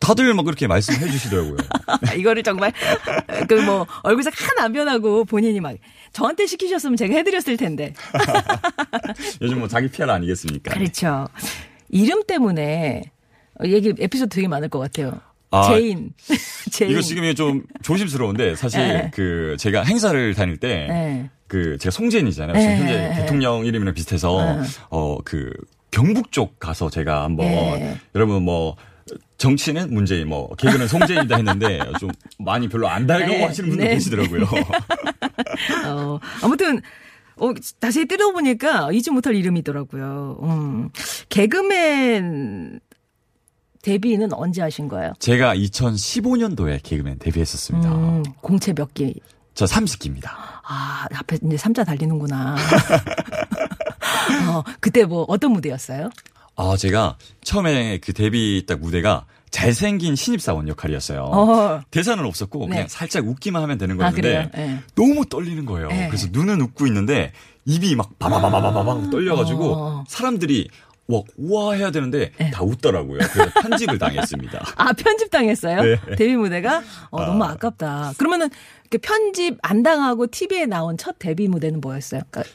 다들 0.00 0.32
막 0.34 0.44
그렇게 0.44 0.66
말씀해 0.66 1.10
주시더라고요. 1.10 1.56
이거를 2.18 2.42
정말 2.42 2.72
그 3.48 3.54
뭐 3.60 3.86
얼굴색 4.02 4.34
하나 4.36 4.64
안 4.64 4.72
변하고 4.72 5.24
본인이 5.24 5.60
막 5.60 5.76
저한테 6.12 6.46
시키셨으면 6.46 6.96
제가 6.96 7.14
해드렸을 7.14 7.56
텐데. 7.56 7.92
요즘 9.42 9.58
뭐 9.60 9.68
자기 9.68 9.88
PR 9.88 10.10
아니겠습니까? 10.10 10.72
그렇죠. 10.74 11.28
이름 11.90 12.24
때문에 12.26 13.02
얘기 13.64 13.92
에피소드 13.98 14.34
되게 14.34 14.48
많을 14.48 14.68
것 14.68 14.78
같아요. 14.78 15.20
아, 15.50 15.68
제인. 15.68 16.12
제인. 16.70 16.92
이거 16.92 17.00
지금 17.02 17.34
좀 17.34 17.64
조심스러운데 17.82 18.54
사실 18.56 18.80
네. 18.80 19.10
그 19.12 19.56
제가 19.58 19.82
행사를 19.82 20.34
다닐 20.34 20.56
때 20.56 20.86
네. 20.88 21.30
그 21.48 21.76
제가 21.78 21.90
송재인이잖아요. 21.90 22.54
네, 22.54 22.60
지금 22.60 22.76
현재 22.76 22.94
네, 22.96 23.08
네. 23.08 23.14
대통령 23.16 23.66
이름이랑 23.66 23.94
비슷해서 23.94 24.56
네. 24.56 24.62
어그 24.88 25.52
경북 25.90 26.30
쪽 26.32 26.58
가서 26.60 26.88
제가 26.88 27.24
한번 27.24 27.46
네. 27.46 27.96
여러분 28.14 28.42
뭐 28.44 28.76
정치는 29.38 29.92
문재인 29.92 30.28
뭐 30.28 30.54
개그는 30.56 30.88
송재인이다 30.88 31.36
했는데 31.36 31.80
좀 31.98 32.10
많이 32.38 32.68
별로 32.68 32.88
안 32.88 33.06
달려고 33.06 33.32
네, 33.32 33.44
하시는 33.44 33.68
분들 33.70 33.86
네. 33.86 33.94
계시더라고요. 33.94 34.42
어, 35.86 36.18
아무튼 36.42 36.80
어, 37.36 37.52
자세히 37.80 38.06
뜯어보니까 38.06 38.90
잊지 38.92 39.10
못할 39.10 39.34
이름이더라고요. 39.34 40.38
음. 40.42 40.90
개그맨 41.28 42.80
데뷔는 43.82 44.32
언제 44.34 44.60
하신 44.60 44.88
거예요? 44.88 45.12
제가 45.18 45.56
2015년도에 45.56 46.80
개그맨 46.82 47.18
데뷔했었습니다. 47.18 47.94
음, 47.94 48.22
공채 48.42 48.74
몇 48.74 48.92
개? 48.92 49.14
저 49.54 49.64
30기입니다. 49.64 50.28
아, 50.28 51.06
앞에 51.14 51.38
이제 51.44 51.56
삼자 51.56 51.82
달리는구나. 51.84 52.56
어, 54.48 54.62
그때 54.80 55.04
뭐 55.04 55.24
어떤 55.28 55.52
무대였어요? 55.52 56.10
아 56.60 56.76
제가 56.76 57.16
처음에 57.42 57.98
그 57.98 58.12
데뷔 58.12 58.64
딱 58.66 58.80
무대가 58.80 59.24
잘생긴 59.50 60.14
신입사원 60.14 60.68
역할이었어요. 60.68 61.22
어. 61.22 61.80
대사는 61.90 62.22
없었고 62.22 62.66
네. 62.66 62.68
그냥 62.68 62.88
살짝 62.88 63.26
웃기만 63.26 63.62
하면 63.62 63.78
되는 63.78 63.94
아, 63.96 64.10
거였는데 64.10 64.22
그래요? 64.22 64.48
예. 64.56 64.78
너무 64.94 65.24
떨리는 65.24 65.64
거예요. 65.64 65.88
네. 65.88 66.08
그래서 66.08 66.28
눈은 66.30 66.60
웃고 66.60 66.86
있는데 66.86 67.32
입이 67.64 67.96
막 67.96 68.18
바바바바바바방 68.18 69.08
떨려가지고 69.08 69.74
어. 69.74 70.04
사람들이 70.06 70.68
와 71.08 71.22
우와 71.38 71.74
해야 71.74 71.90
되는데 71.90 72.30
네. 72.36 72.50
다 72.50 72.62
웃더라고요. 72.62 73.18
그래서 73.18 73.50
편집을 73.62 73.98
당했습니다. 73.98 74.64
아, 74.76 74.92
편집 74.92 75.30
당했어요? 75.30 75.82
네. 75.82 75.96
데뷔 76.16 76.36
무대가? 76.36 76.82
어, 77.10 77.24
너무 77.24 77.42
아깝다. 77.42 78.12
그러면은, 78.16 78.48
그 78.90 78.98
편집 78.98 79.58
안 79.62 79.82
당하고 79.82 80.28
TV에 80.28 80.66
나온 80.66 80.96
첫 80.96 81.18
데뷔 81.18 81.48
무대는 81.48 81.80
뭐였어요? 81.80 82.20
그러니까 82.30 82.54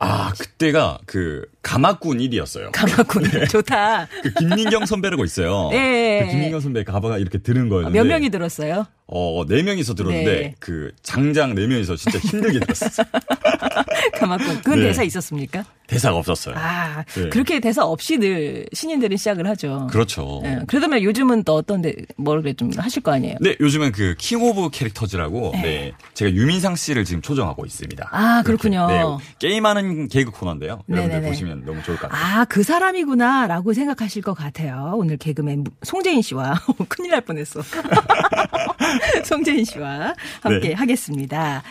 아 0.00 0.32
그때가 0.32 0.98
그 1.06 1.46
가마꾼 1.64 2.18
1이었어요. 2.18 2.70
가마군. 2.72 3.24
좋다. 3.48 4.06
그 4.22 4.32
김민경 4.34 4.86
선배라고 4.86 5.24
있어요. 5.24 5.70
네. 5.72 6.20
그 6.24 6.30
김민경 6.30 6.60
선배 6.60 6.84
가바가 6.84 7.18
이렇게 7.18 7.38
드는 7.38 7.66
아, 7.66 7.68
거였는데 7.70 7.98
몇 7.98 8.04
명이 8.06 8.30
들었어요? 8.30 8.86
어, 9.06 9.44
네 9.48 9.62
명이서 9.62 9.94
들었는데 9.94 10.30
네. 10.32 10.54
그 10.60 10.90
장장 11.02 11.54
네 11.54 11.66
명이서 11.66 11.96
진짜 11.96 12.18
힘들게 12.18 12.60
들었어요. 12.60 13.06
가마군. 14.18 14.56
그건 14.58 14.80
네. 14.80 14.86
대사 14.86 15.02
있었습니까? 15.02 15.64
대사가 15.86 16.16
없었어요. 16.16 16.54
아, 16.56 17.04
네. 17.14 17.28
그렇게 17.28 17.60
대사 17.60 17.84
없이 17.84 18.16
늘 18.16 18.66
신인들은 18.72 19.16
시작을 19.18 19.46
하죠. 19.48 19.86
그렇죠. 19.90 20.40
예, 20.44 20.60
그러다면 20.66 21.02
요즘은 21.02 21.44
또 21.44 21.54
어떤 21.56 21.82
데, 21.82 21.94
뭘 22.16 22.40
그래 22.40 22.54
좀 22.54 22.70
하실 22.76 23.02
거 23.02 23.12
아니에요? 23.12 23.36
네, 23.40 23.54
요즘은 23.60 23.92
그 23.92 24.14
King 24.18 24.42
of 24.42 24.70
Characters라고 24.70 25.52
네. 25.54 25.92
제가 26.14 26.32
유민상 26.32 26.76
씨를 26.76 27.04
지금 27.04 27.20
초정하고 27.20 27.66
있습니다. 27.66 28.08
아. 28.10 28.42
그렇군요. 28.44 28.86
네, 28.88 29.02
게임하는 29.38 30.08
개그 30.08 30.30
코너인데요. 30.30 30.82
여러분들 30.88 31.20
네네 31.20 31.28
네. 31.54 31.64
보시면 31.64 31.64
너무 31.64 31.82
좋을 31.82 31.96
것 31.96 32.08
같아요. 32.08 32.40
아, 32.40 32.44
그 32.44 32.62
사람이구나라고 32.62 33.72
생각하실 33.72 34.22
것 34.22 34.34
같아요. 34.34 34.92
오늘 34.96 35.16
개그맨 35.16 35.64
송재인 35.82 36.22
씨와 36.22 36.54
큰일 36.88 37.12
날 37.12 37.20
뻔했어. 37.20 37.60
송재인 39.24 39.64
씨와 39.64 40.14
함께 40.40 40.68
네. 40.68 40.74
하겠습니다. 40.74 41.62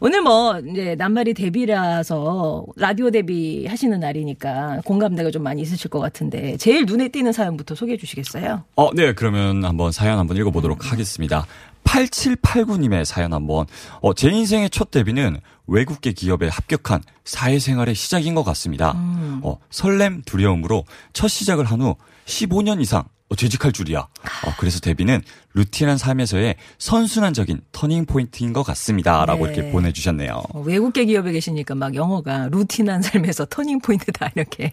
오늘 0.00 0.22
뭐 0.22 0.58
이제 0.58 0.94
낱말이 0.96 1.34
데뷔라서 1.34 2.64
라디오 2.76 3.10
데뷔 3.10 3.66
하시는 3.66 3.98
날이니까 3.98 4.80
공감대가 4.84 5.30
좀 5.30 5.42
많이 5.42 5.62
있으실 5.62 5.90
것 5.90 6.00
같은데 6.00 6.56
제일 6.56 6.86
눈에 6.86 7.08
띄는 7.08 7.32
사연부터 7.32 7.74
소개해 7.74 7.96
주시겠어요? 7.96 8.64
어, 8.76 8.94
네, 8.94 9.12
그러면 9.14 9.64
한번 9.64 9.92
사연 9.92 10.18
한번 10.18 10.36
읽어보도록 10.36 10.92
하겠습니다. 10.92 11.46
8789님의 11.84 13.04
사연 13.04 13.32
한번. 13.32 13.66
어, 14.00 14.14
제 14.14 14.28
인생의 14.30 14.70
첫 14.70 14.90
데뷔는 14.90 15.40
외국계 15.66 16.12
기업에 16.12 16.48
합격한 16.48 17.02
사회생활의 17.24 17.94
시작인 17.94 18.34
것 18.34 18.42
같습니다. 18.44 18.94
어, 19.42 19.58
설렘, 19.70 20.22
두려움으로 20.22 20.84
첫 21.12 21.28
시작을 21.28 21.64
한 21.64 21.80
후 21.80 21.96
15년 22.26 22.80
이상 22.80 23.04
어, 23.28 23.34
재직할 23.34 23.72
줄이야. 23.72 24.00
어, 24.00 24.54
그래서 24.58 24.80
데뷔는 24.80 25.22
routine한 25.54 25.98
삶에서의 25.98 26.56
선순환적인 26.78 27.60
turning 27.72 28.06
point인 28.06 28.52
것 28.52 28.62
같습니다. 28.62 29.24
라고 29.26 29.46
네. 29.46 29.54
이렇게 29.54 29.70
보내주셨네요. 29.70 30.42
어, 30.52 30.60
외국계 30.60 31.06
기업에 31.06 31.32
계시니까 31.32 31.74
막 31.74 31.94
영어가 31.94 32.48
routine한 32.52 33.02
삶에서 33.02 33.46
turning 33.46 33.80
point다 33.80 34.30
이렇게. 34.36 34.72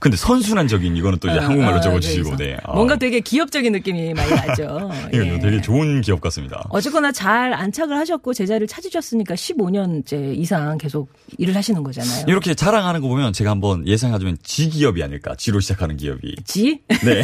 근데 0.00 0.16
선순환적인 0.16 0.96
이거는 0.96 1.18
또 1.18 1.28
이제 1.28 1.38
아, 1.38 1.44
한국말로 1.44 1.76
아, 1.76 1.80
적어주시고, 1.80 2.36
네. 2.36 2.56
아, 2.62 2.74
뭔가 2.74 2.96
되게 2.96 3.20
기업적인 3.20 3.72
느낌이 3.72 4.12
많이 4.14 4.30
나죠. 4.30 4.90
이거 5.12 5.24
예. 5.24 5.38
되게 5.38 5.60
좋은 5.60 6.00
기업 6.02 6.20
같습니다. 6.20 6.62
어쨌거나 6.68 7.10
잘 7.12 7.54
안착을 7.54 7.96
하셨고 7.96 8.34
제자를 8.34 8.66
찾으셨으니까 8.66 9.34
15년째 9.34 10.36
이상 10.36 10.76
계속 10.78 11.10
일을 11.38 11.56
하시는 11.56 11.82
거잖아요. 11.82 12.24
이렇게 12.28 12.54
자랑하는 12.54 13.00
거 13.00 13.08
보면 13.08 13.32
제가 13.32 13.50
한번 13.50 13.86
예상하자면 13.86 14.38
G 14.42 14.68
기업이 14.68 15.02
아닐까. 15.02 15.34
G로 15.36 15.60
시작하는 15.60 15.96
기업이. 15.96 16.34
지? 16.44 16.82
네. 16.88 17.22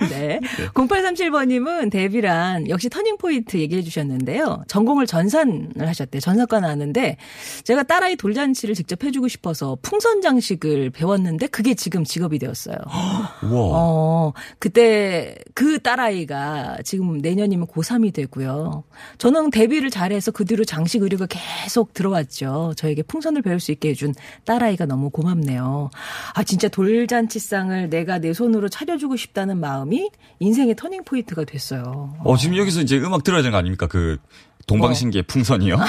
네. 0.10 0.40
0837번 0.74 1.39
님은 1.44 1.90
데뷔란 1.90 2.68
역시 2.68 2.88
터닝포인트 2.88 3.56
얘기해 3.58 3.82
주셨는데요. 3.82 4.64
전공을 4.68 5.06
전산을 5.06 5.88
하셨대요. 5.88 6.20
전산과 6.20 6.60
나왔는데 6.60 7.16
제가 7.64 7.82
딸아이 7.82 8.16
돌잔치를 8.16 8.74
직접 8.74 9.02
해주고 9.04 9.28
싶어서 9.28 9.78
풍선 9.82 10.20
장식을 10.20 10.90
배웠는데 10.90 11.46
그게 11.48 11.74
지금 11.74 12.04
직업이 12.04 12.38
되었어요. 12.38 12.76
어, 13.42 14.32
그때 14.58 15.36
그 15.54 15.80
딸아이가 15.80 16.78
지금 16.84 17.18
내년이면 17.18 17.66
고3이 17.66 18.12
되고요. 18.12 18.84
저는 19.18 19.50
데뷔를 19.50 19.90
잘해서 19.90 20.30
그 20.30 20.44
뒤로 20.44 20.64
장식 20.64 21.02
의료가 21.02 21.26
계속 21.28 21.94
들어왔죠. 21.94 22.74
저에게 22.76 23.02
풍선을 23.02 23.42
배울 23.42 23.60
수 23.60 23.72
있게 23.72 23.90
해준 23.90 24.14
딸아이가 24.44 24.86
너무 24.86 25.10
고맙네요. 25.10 25.90
아, 26.34 26.42
진짜 26.44 26.68
돌잔치상을 26.68 27.90
내가 27.90 28.18
내 28.18 28.32
손으로 28.32 28.68
차려주고 28.68 29.16
싶다는 29.16 29.58
마음이 29.58 30.10
인생의 30.38 30.76
터닝포인트 30.76 31.29
가 31.34 31.44
됐어요. 31.44 32.14
어, 32.24 32.36
지금 32.36 32.56
여기서 32.56 32.80
이제 32.82 32.98
음악 32.98 33.24
들어야 33.24 33.42
되는 33.42 33.52
거 33.52 33.58
아닙니까? 33.58 33.86
그 33.86 34.18
동방신기의 34.66 35.24
풍선이요. 35.24 35.76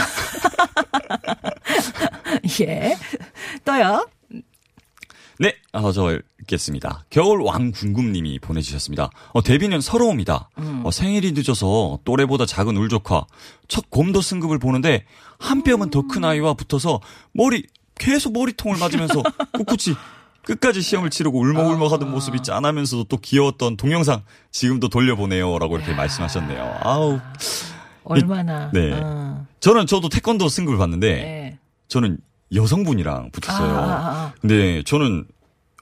예. 2.62 2.96
또요? 3.66 4.08
네, 5.40 5.56
어, 5.74 5.92
저 5.92 6.20
읽겠습니다. 6.42 7.06
겨울 7.10 7.42
왕궁금님이 7.42 8.40
보내주셨습니다. 8.40 9.10
어, 9.34 9.42
데뷔는 9.42 9.82
서러움이다. 9.82 10.50
어, 10.84 10.92
생일이 10.92 11.32
늦어서 11.32 12.00
또래보다 12.06 12.46
작은 12.46 12.78
울조카 12.78 13.26
첫 13.68 13.90
곰도 13.90 14.22
승급을 14.22 14.60
보는데 14.60 15.06
한 15.40 15.64
뼘은 15.64 15.90
더 15.90 16.04
큰 16.04 16.24
아이와 16.26 16.54
붙어서 16.54 17.00
머리 17.34 17.66
계속 17.98 18.34
머리통을 18.34 18.78
맞으면서 18.78 19.24
꿋꿋이 19.54 19.96
끝까지 20.44 20.82
시험을 20.82 21.10
치르고 21.10 21.40
울먹울먹 21.40 21.92
하던 21.94 22.12
모습이 22.12 22.42
짠하면서도 22.44 23.06
또 23.06 23.18
귀여웠던 23.18 23.78
동영상 23.78 24.24
지금도 24.52 24.90
돌려보내요라고 24.90 25.78
이렇게 25.78 25.94
말씀하셨네요. 25.94 26.80
아우 26.82 27.20
얼마나. 28.04 28.72
네. 28.74 28.92
어, 28.94 29.46
저는 29.60 29.86
저도 29.86 30.10
태권도 30.10 30.50
승급을 30.50 30.78
봤는데 30.78 31.08
네. 31.16 31.60
저는 31.88 32.18
여성분이랑 32.54 33.32
붙었어요. 33.32 33.70
아, 33.76 33.80
아, 33.82 33.94
아. 33.94 34.34
근데 34.42 34.82
저는 34.84 35.26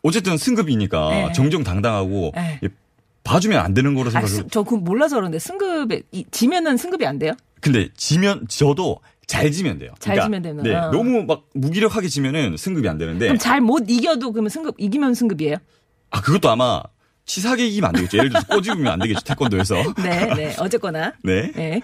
어쨌든 0.03 0.37
승급이니까 0.37 1.09
네. 1.09 1.31
정정당당하고 1.33 2.31
네. 2.35 2.59
예, 2.63 2.69
봐주면 3.23 3.59
안 3.59 3.73
되는 3.73 3.95
거로 3.95 4.11
아. 4.13 4.25
스- 4.25 4.45
저 4.51 4.63
그거 4.63 4.77
몰라서 4.77 5.15
그러는데 5.15 5.39
승급에 5.39 6.03
이- 6.11 6.25
지면은 6.31 6.77
승급이 6.77 7.05
안 7.05 7.17
돼요? 7.19 7.33
근데 7.61 7.89
지면 7.95 8.45
저도 8.47 8.99
잘 9.29 9.51
지면 9.51 9.77
돼요. 9.77 9.91
잘 9.99 10.19
지면 10.19 10.41
되는, 10.41 10.63
네, 10.63 10.73
어. 10.73 10.89
너무 10.89 11.23
막 11.23 11.43
무기력하게 11.53 12.07
지면은 12.07 12.57
승급이 12.57 12.89
안 12.89 12.97
되는데. 12.97 13.27
그럼 13.27 13.37
잘 13.37 13.61
못 13.61 13.85
이겨도 13.87 14.31
그러면 14.31 14.49
승급 14.49 14.73
이기면 14.79 15.13
승급이에요? 15.13 15.57
아 16.09 16.19
그것도 16.21 16.49
아마 16.49 16.81
치사하게 17.25 17.67
이기면 17.67 17.89
안 17.89 17.93
되겠죠. 17.93 18.17
예를 18.17 18.29
들어서 18.31 18.47
꼬집으면 18.47 18.91
안 18.91 18.97
되겠죠. 18.99 19.21
태권도에서. 19.23 19.75
네, 20.01 20.33
네. 20.33 20.55
어쨌거나. 20.57 21.13
네. 21.23 21.51
네. 21.51 21.79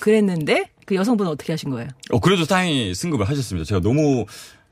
그랬는데 0.00 0.70
그 0.84 0.96
여성분은 0.96 1.30
어떻게 1.30 1.52
하신 1.52 1.70
거예요? 1.70 1.88
어 2.10 2.18
그래도 2.18 2.44
다행히 2.44 2.92
승급을 2.92 3.28
하셨습니다. 3.28 3.64
제가 3.68 3.80
너무 3.80 4.26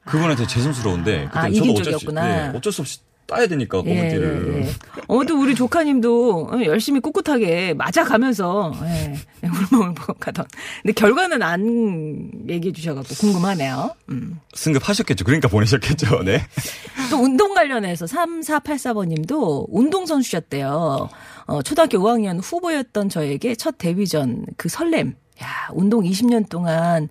그분한테 0.04 0.48
죄송스러운데 0.48 1.26
그때 1.26 1.38
아, 1.38 1.50
저도 1.52 1.70
어쩔 1.70 1.84
수, 1.84 1.84
쪽이었구나. 1.84 2.26
네, 2.50 2.56
어쩔 2.58 2.72
수 2.72 2.80
없이 2.80 2.98
따야 3.28 3.46
되니까 3.46 3.82
검은띠를. 3.82 4.54
예, 4.56 4.60
예. 4.62 4.70
어또 5.06 5.40
우리 5.40 5.54
조카님도 5.54 6.64
열심히 6.64 6.98
꿋꿋하게 6.98 7.74
맞아가면서 7.74 8.72
예, 8.82 9.14
울먹울먹하던. 9.46 10.46
근데 10.82 10.92
결과는 10.94 11.42
안 11.42 12.30
얘기해 12.48 12.72
주셔갖고 12.72 13.14
궁금하네요. 13.14 13.94
음. 14.08 14.40
승급하셨겠죠. 14.54 15.26
그러니까 15.26 15.48
보내셨겠죠. 15.48 16.22
네. 16.24 16.40
또 17.10 17.18
운동 17.18 17.52
관련해서 17.52 18.06
3484번님도 18.06 19.66
운동선수셨대요. 19.68 21.10
어, 21.48 21.62
초등학교 21.62 21.98
5학년 21.98 22.40
후보였던 22.42 23.10
저에게 23.10 23.54
첫 23.54 23.76
데뷔전 23.76 24.46
그 24.56 24.70
설렘. 24.70 25.14
야, 25.42 25.68
운동 25.74 26.02
20년 26.02 26.48
동안 26.48 27.08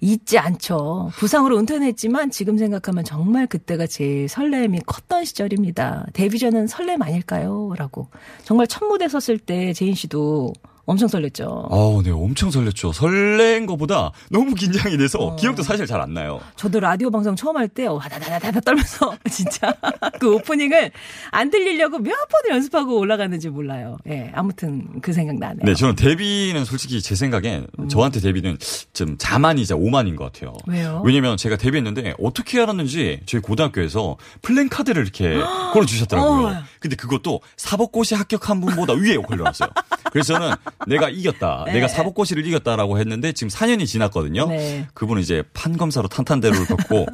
잊지 0.00 0.38
않죠. 0.38 1.10
부상으로 1.14 1.58
은퇴는 1.58 1.86
했지만 1.88 2.30
지금 2.30 2.56
생각하면 2.56 3.04
정말 3.04 3.46
그때가 3.46 3.86
제일 3.86 4.28
설렘이 4.28 4.80
컸던 4.86 5.24
시절입니다. 5.24 6.06
데뷔전은 6.12 6.66
설렘 6.66 7.02
아닐까요? 7.02 7.72
라고. 7.76 8.08
정말 8.44 8.66
첫 8.66 8.84
무대 8.86 9.08
섰을 9.08 9.38
때 9.38 9.72
제인 9.72 9.94
씨도 9.94 10.52
엄청 10.90 11.08
설렜죠. 11.08 11.70
아우, 11.72 12.02
네, 12.02 12.10
엄청 12.10 12.50
설렜죠. 12.50 12.92
설렌 12.92 13.64
거보다 13.66 14.10
너무 14.28 14.54
긴장이 14.56 14.96
돼서 14.96 15.18
어. 15.20 15.36
기억도 15.36 15.62
사실 15.62 15.86
잘 15.86 16.00
안 16.00 16.14
나요. 16.14 16.40
저도 16.56 16.80
라디오 16.80 17.10
방송 17.10 17.36
처음 17.36 17.56
할 17.56 17.68
때 17.68 17.86
와다다다다 17.86 18.58
떨면서 18.60 19.14
진짜 19.30 19.72
그 20.18 20.34
오프닝을 20.34 20.90
안 21.30 21.50
들리려고 21.50 21.98
몇 21.98 22.10
번을 22.28 22.56
연습하고 22.56 22.98
올라갔는지 22.98 23.50
몰라요. 23.50 23.98
예, 24.08 24.32
아무튼 24.34 25.00
그 25.02 25.12
생각 25.12 25.36
나네요. 25.38 25.60
네, 25.64 25.74
저는 25.74 25.94
데뷔는 25.94 26.64
솔직히 26.64 27.00
제 27.00 27.14
생각엔 27.14 27.68
저한테 27.88 28.18
데뷔는 28.20 28.58
좀 28.92 29.16
자만이자 29.18 29.76
오만인 29.76 30.16
것 30.16 30.32
같아요. 30.32 30.54
왜요? 30.66 31.02
왜냐면 31.04 31.36
제가 31.36 31.56
데뷔했는데 31.56 32.14
어떻게 32.20 32.60
알았는지 32.60 33.20
저희 33.26 33.40
고등학교에서 33.40 34.16
플랜카드를 34.42 35.02
이렇게 35.02 35.36
걸어주셨더라고요. 35.72 36.46
어. 36.48 36.62
근데 36.80 36.96
그것도 36.96 37.40
사법고시 37.56 38.14
합격한 38.14 38.60
분보다 38.60 38.94
위에 38.94 39.16
걸려놨어요. 39.16 39.68
그래서 40.10 40.34
저는 40.34 40.54
내가 40.88 41.08
이겼다. 41.08 41.64
네. 41.66 41.74
내가 41.74 41.88
사법고시를 41.88 42.44
이겼다라고 42.46 42.98
했는데 42.98 43.32
지금 43.32 43.50
4년이 43.50 43.86
지났거든요. 43.86 44.48
네. 44.48 44.88
그분은 44.94 45.22
이제 45.22 45.44
판검사로 45.52 46.08
탄탄대로를 46.08 46.66
걷고 46.66 47.06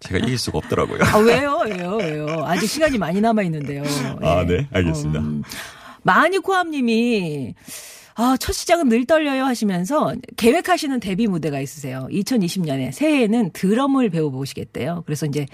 제가 0.00 0.18
이길 0.18 0.38
수가 0.38 0.58
없더라고요. 0.58 1.00
아, 1.02 1.18
왜요? 1.18 1.62
왜요? 1.64 1.96
왜요? 1.96 2.44
아직 2.44 2.68
시간이 2.68 2.98
많이 2.98 3.20
남아 3.20 3.42
있는데요. 3.42 3.82
예. 3.82 4.26
아, 4.26 4.44
네. 4.44 4.68
알겠습니다. 4.70 5.22
마니코함님이 6.02 7.54
아, 8.18 8.36
첫 8.38 8.52
시작은 8.52 8.88
늘 8.88 9.04
떨려요 9.04 9.44
하시면서 9.44 10.14
계획하시는 10.36 11.00
데뷔 11.00 11.26
무대가 11.26 11.60
있으세요. 11.60 12.06
2020년에 12.10 12.92
새해에는 12.92 13.50
드럼을 13.52 14.08
배워보시겠대요. 14.08 15.02
그래서 15.04 15.26
이제 15.26 15.46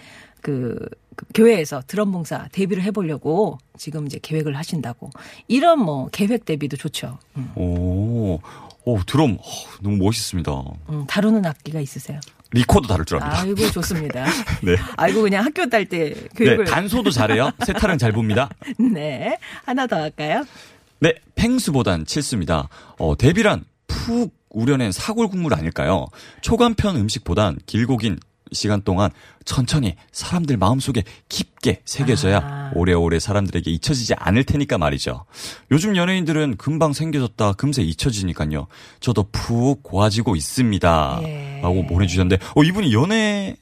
그, 0.42 0.76
그 1.16 1.26
교회에서 1.34 1.82
드럼 1.86 2.12
봉사 2.12 2.48
데뷔를 2.52 2.82
해보려고 2.84 3.58
지금 3.76 4.06
이제 4.06 4.18
계획을 4.20 4.56
하신다고. 4.56 5.10
이런 5.48 5.80
뭐 5.80 6.08
계획 6.10 6.44
데뷔도 6.44 6.76
좋죠. 6.76 7.18
음, 7.36 7.52
오, 7.56 8.40
오 8.84 8.98
드럼 9.06 9.38
어, 9.40 9.44
너무 9.80 9.96
멋있습니다. 9.96 10.52
음, 10.90 11.04
다루는 11.06 11.46
악기가 11.46 11.80
있으세요. 11.80 12.20
리코더 12.52 12.86
다룰 12.86 13.04
줄 13.04 13.18
압니다. 13.22 13.40
아이고 13.40 13.70
좋습니다. 13.70 14.26
네. 14.62 14.76
아이고 14.96 15.22
그냥 15.22 15.44
학교 15.44 15.68
딸때 15.68 16.14
네, 16.14 16.28
교육을 16.36 16.66
단소도 16.66 17.10
잘해요. 17.10 17.50
세타는 17.64 17.98
잘 17.98 18.12
봅니다. 18.12 18.50
네 18.92 19.38
하나 19.64 19.86
더 19.86 19.96
할까요? 19.96 20.44
네, 21.00 21.14
팽수보단 21.34 22.04
칠수입니다. 22.04 22.68
어, 22.98 23.16
데뷔란 23.16 23.64
푹 23.86 24.34
우려낸 24.50 24.92
사골 24.92 25.28
국물 25.28 25.54
아닐까요? 25.54 26.06
초간편 26.42 26.96
음식보단 26.96 27.58
길고 27.66 27.96
긴 27.96 28.18
시간 28.52 28.82
동안 28.82 29.10
천천히 29.44 29.96
사람들 30.12 30.56
마음속에 30.56 31.02
깊게 31.28 31.82
새겨져야 31.84 32.38
아. 32.38 32.70
오래오래 32.74 33.18
사람들에게 33.18 33.70
잊혀지지 33.70 34.14
않을 34.14 34.44
테니까 34.44 34.78
말이죠. 34.78 35.24
요즘 35.70 35.96
연예인들은 35.96 36.56
금방 36.56 36.92
생겨졌다 36.92 37.54
금세 37.54 37.82
잊혀지니까요. 37.82 38.66
저도 39.00 39.26
푹 39.32 39.82
고아지고 39.82 40.36
있습니다. 40.36 41.20
예. 41.24 41.60
라고 41.62 41.86
보내주셨는데, 41.86 42.44
어, 42.54 42.62
이분이 42.62 42.92
연예인? 42.92 43.56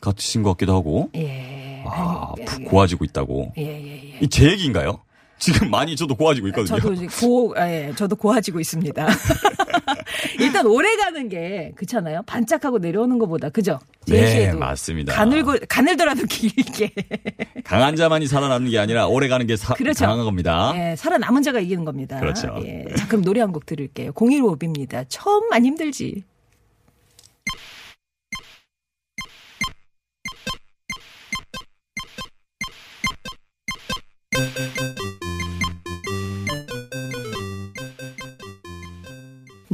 같으신 0.00 0.42
것 0.42 0.50
같기도 0.52 0.74
하고, 0.74 1.10
예. 1.14 1.84
아, 1.86 2.32
푹 2.46 2.64
고아지고 2.64 3.04
있다고. 3.04 3.52
예, 3.58 3.62
예, 3.62 4.14
예. 4.14 4.18
이제 4.20 4.50
얘기인가요? 4.50 5.00
지금 5.40 5.70
많이 5.70 5.96
저도 5.96 6.14
고아지고 6.14 6.48
있거든요. 6.48 6.78
저도 6.78 6.92
이제 6.92 7.06
고, 7.06 7.54
아, 7.56 7.68
예, 7.68 7.92
저도 7.96 8.14
고아지고 8.16 8.60
있습니다. 8.60 9.06
일단 10.38 10.66
오래 10.66 10.96
가는 10.96 11.28
게 11.28 11.72
그렇잖아요. 11.76 12.22
반짝하고 12.26 12.78
내려오는 12.78 13.18
것보다 13.18 13.48
그죠? 13.48 13.78
네, 14.06 14.52
맞습니다. 14.52 15.12
가늘고 15.14 15.54
가늘더라도 15.68 16.26
길게. 16.26 16.92
강한 17.64 17.96
자만이 17.96 18.26
살아남는 18.26 18.70
게 18.70 18.78
아니라 18.78 19.06
오래 19.06 19.28
가는 19.28 19.46
게 19.46 19.56
사, 19.56 19.74
그렇죠. 19.74 20.04
강한 20.06 20.24
겁니다. 20.24 20.72
예, 20.76 20.96
살아남은 20.96 21.42
자가 21.42 21.60
이기는 21.60 21.84
겁니다. 21.84 22.18
그렇죠. 22.20 22.54
예. 22.64 22.84
자, 22.96 23.06
그럼 23.08 23.22
노래 23.22 23.40
한 23.40 23.50
곡 23.50 23.66
들을게요. 23.66 24.12
0155입니다. 24.12 25.04
처음만 25.08 25.64
힘들지. 25.64 26.22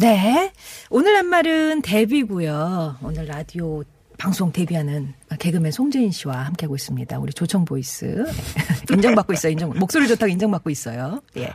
네. 0.07 0.53
오늘 0.88 1.16
낱말은 1.16 1.83
데뷔고요. 1.83 2.99
오늘 3.03 3.25
라디오 3.27 3.83
방송 4.16 4.53
데뷔하는 4.53 5.14
개그맨 5.40 5.73
송재인 5.73 6.12
씨와 6.12 6.47
함께하고 6.47 6.77
있습니다. 6.77 7.19
우리 7.19 7.33
조청 7.33 7.64
voice. 7.64 8.25
인정받고 8.88 9.33
있어요. 9.33 9.51
인정. 9.51 9.71
목소리 9.71 10.07
좋다고 10.07 10.31
인정받고 10.31 10.71
있어요. 10.71 11.21
예. 11.38 11.53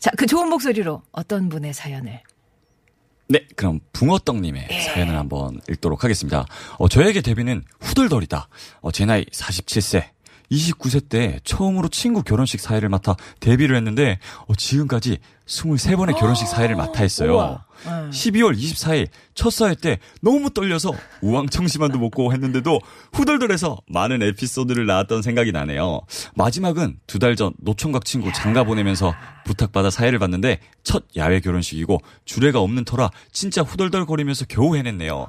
자, 0.00 0.10
그 0.18 0.26
좋은 0.26 0.48
목소리로 0.48 1.02
어떤 1.12 1.48
분의 1.48 1.72
사연을. 1.72 2.20
네, 3.28 3.46
그럼 3.54 3.78
붕어떡님의 3.92 4.66
예. 4.68 4.80
사연을 4.80 5.16
한번 5.16 5.60
읽도록 5.70 6.02
하겠습니다. 6.02 6.44
어, 6.78 6.88
저에게 6.88 7.20
데뷔는 7.20 7.62
후덜덜이다. 7.78 8.48
어, 8.80 8.90
제 8.90 9.06
나이 9.06 9.24
47세. 9.26 10.10
29세 10.52 11.08
때 11.08 11.40
처음으로 11.44 11.88
친구 11.88 12.22
결혼식 12.22 12.60
사회를 12.60 12.88
맡아 12.88 13.16
데뷔를 13.40 13.76
했는데 13.76 14.18
어, 14.46 14.54
지금까지 14.54 15.18
23번의 15.60 16.18
결혼식 16.18 16.46
사회를 16.48 16.76
맡아 16.76 17.02
했어요. 17.02 17.34
우와. 17.34 17.64
네. 17.84 17.90
12월 18.10 18.56
24일 18.56 19.08
첫 19.34 19.50
사회 19.50 19.74
때 19.74 19.98
너무 20.20 20.50
떨려서 20.50 20.92
우왕청심환도 21.20 21.98
먹고 21.98 22.32
했는데도 22.32 22.80
후덜덜해서 23.12 23.78
많은 23.88 24.22
에피소드를 24.22 24.86
낳았던 24.86 25.22
생각이 25.22 25.50
나네요. 25.52 26.00
마지막은 26.36 26.98
두 27.06 27.18
달 27.18 27.34
전 27.36 27.52
노총각 27.58 28.04
친구 28.04 28.32
장가 28.32 28.64
보내면서 28.64 29.14
부탁받아 29.44 29.90
사회를 29.90 30.18
봤는데 30.18 30.60
첫 30.84 31.04
야외 31.16 31.40
결혼식이고 31.40 31.98
주례가 32.24 32.60
없는 32.60 32.84
터라 32.84 33.10
진짜 33.32 33.62
후덜덜거리면서 33.62 34.44
겨우 34.48 34.76
해냈네요. 34.76 35.28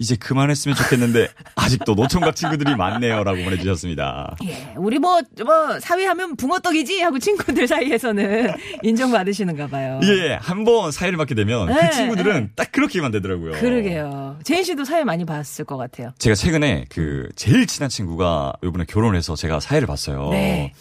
이제 0.00 0.16
그만했으면 0.16 0.74
좋겠는데 0.76 1.28
아직도 1.56 1.94
노총각 1.94 2.34
친구들이 2.34 2.74
많네요라고 2.74 3.44
보내주셨습니다. 3.44 4.34
예, 4.46 4.72
우리 4.76 4.98
뭐, 4.98 5.20
뭐, 5.44 5.78
사회하면 5.78 6.36
붕어떡이지? 6.36 7.02
하고 7.02 7.18
친구들 7.18 7.68
사이에서는 7.68 8.50
인정받으시는가 8.82 9.66
봐요. 9.66 10.00
예, 10.04 10.38
한번 10.40 10.90
사회를 10.90 11.18
맡게 11.18 11.34
되면 11.34 11.66
네, 11.66 11.74
그 11.74 11.94
친구들은 11.94 12.52
딱 12.56 12.72
그렇게만 12.72 13.10
되더라고요. 13.12 13.52
그러게요. 13.52 14.38
제인 14.42 14.64
씨도 14.64 14.86
사회 14.86 15.04
많이 15.04 15.26
봤을 15.26 15.66
것 15.66 15.76
같아요. 15.76 16.12
제가 16.18 16.34
최근에 16.34 16.86
그 16.88 17.28
제일 17.36 17.66
친한 17.66 17.90
친구가 17.90 18.54
이번에 18.64 18.86
결혼해서 18.88 19.36
제가 19.36 19.60
사회를 19.60 19.86
봤어요. 19.86 20.30
네. 20.30 20.72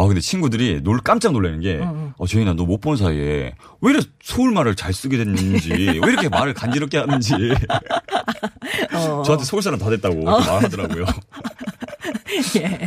아 0.00 0.06
근데 0.06 0.20
친구들이 0.22 0.80
놀 0.82 0.98
깜짝 1.00 1.32
놀라는 1.32 1.60
게, 1.60 1.78
응. 1.82 2.14
어 2.16 2.26
저희나 2.26 2.54
너 2.54 2.64
못 2.64 2.80
본 2.80 2.96
사이에 2.96 3.54
왜 3.82 3.90
이렇게 3.92 4.06
서울 4.22 4.50
말을 4.52 4.74
잘 4.74 4.94
쓰게 4.94 5.18
됐는지, 5.18 5.70
왜 5.74 5.92
이렇게 6.12 6.30
말을 6.30 6.54
간지럽게 6.54 6.96
하는지 6.96 7.34
어. 8.94 9.22
저한테 9.22 9.44
서울 9.44 9.62
사람 9.62 9.78
다 9.78 9.90
됐다고 9.90 10.14
이렇게 10.22 10.46
말하더라고요. 10.46 11.04
예. 12.56 12.78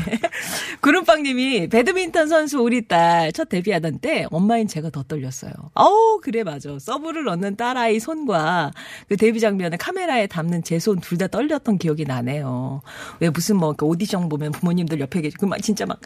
구름빵님이 0.83 1.69
배드민턴 1.69 2.27
선수 2.27 2.59
우리 2.59 2.85
딸 2.87 3.31
첫 3.31 3.47
데뷔하던 3.47 3.99
때 3.99 4.25
엄마인 4.31 4.67
제가 4.67 4.89
더 4.89 5.01
떨렸어요. 5.03 5.53
아우 5.75 6.19
그래 6.21 6.43
맞아. 6.43 6.77
서브를 6.77 7.23
넣는 7.23 7.55
딸아이 7.55 7.99
손과 8.01 8.71
그 9.07 9.15
데뷔 9.17 9.39
장면을 9.39 9.77
카메라에 9.77 10.27
담는 10.27 10.61
제 10.63 10.75
손 10.75 10.99
둘 10.99 11.17
다 11.17 11.27
떨렸던 11.27 11.77
기억이 11.77 12.03
나네요. 12.03 12.81
왜 13.21 13.29
무슨 13.29 13.55
뭐그 13.57 13.85
오디션 13.85 14.27
보면 14.27 14.51
부모님들 14.51 14.99
옆에 14.99 15.21
계시고 15.21 15.47
막 15.47 15.61
진짜 15.61 15.85
막 15.85 15.99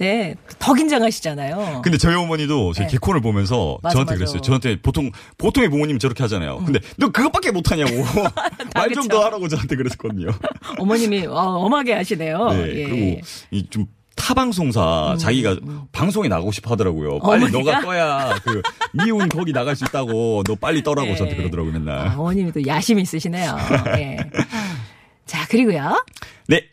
네 0.00 0.34
더 0.58 0.74
긴장하시잖아요. 0.74 1.82
근데 1.84 1.96
저희 1.96 2.16
어머니도 2.16 2.72
제 2.72 2.82
네. 2.82 2.88
개콘을 2.88 3.20
보면서 3.20 3.78
맞아, 3.82 3.94
저한테 3.94 4.12
맞아. 4.14 4.18
그랬어요. 4.18 4.40
저한테 4.42 4.80
보통 4.82 5.12
보통의 5.38 5.70
부모님 5.70 5.98
저렇게 6.00 6.24
하잖아요. 6.24 6.58
근데 6.64 6.80
너 6.98 7.10
그것밖에 7.10 7.52
못하냐고 7.52 7.92
말 8.74 8.90
좀. 8.90 9.06
더 9.06 9.24
하라고 9.24 9.46
저한테 9.46 9.76
그랬거든요. 9.76 10.30
어머님이 10.78 11.26
어, 11.26 11.32
엄하게 11.34 11.92
하시네요. 11.92 12.48
네, 12.50 12.74
예. 12.76 12.84
음, 12.86 12.90
그리고 12.90 13.20
이좀 13.52 13.86
타 14.16 14.34
방송사 14.34 15.16
자기가 15.20 15.56
방송에 15.92 16.26
나가고 16.28 16.50
싶어 16.50 16.70
하더라고요. 16.72 17.20
빨리 17.20 17.44
어머니가? 17.44 17.58
너가 17.58 17.80
떠야 17.82 18.40
그 18.42 18.62
미운 18.92 19.28
거기 19.28 19.52
나갈 19.52 19.76
수 19.76 19.84
있다고 19.84 20.42
너 20.44 20.54
빨리 20.56 20.82
떠라고 20.82 21.10
네. 21.10 21.16
저한테 21.16 21.36
그러더라고요 21.36 21.72
맨날. 21.74 22.08
아, 22.08 22.14
어머님이 22.18 22.50
또 22.52 22.66
야심이 22.66 23.02
있으시네요. 23.02 23.56
예. 23.98 24.16
자 25.26 25.46
그리고요. 25.48 26.04
네, 26.48 26.64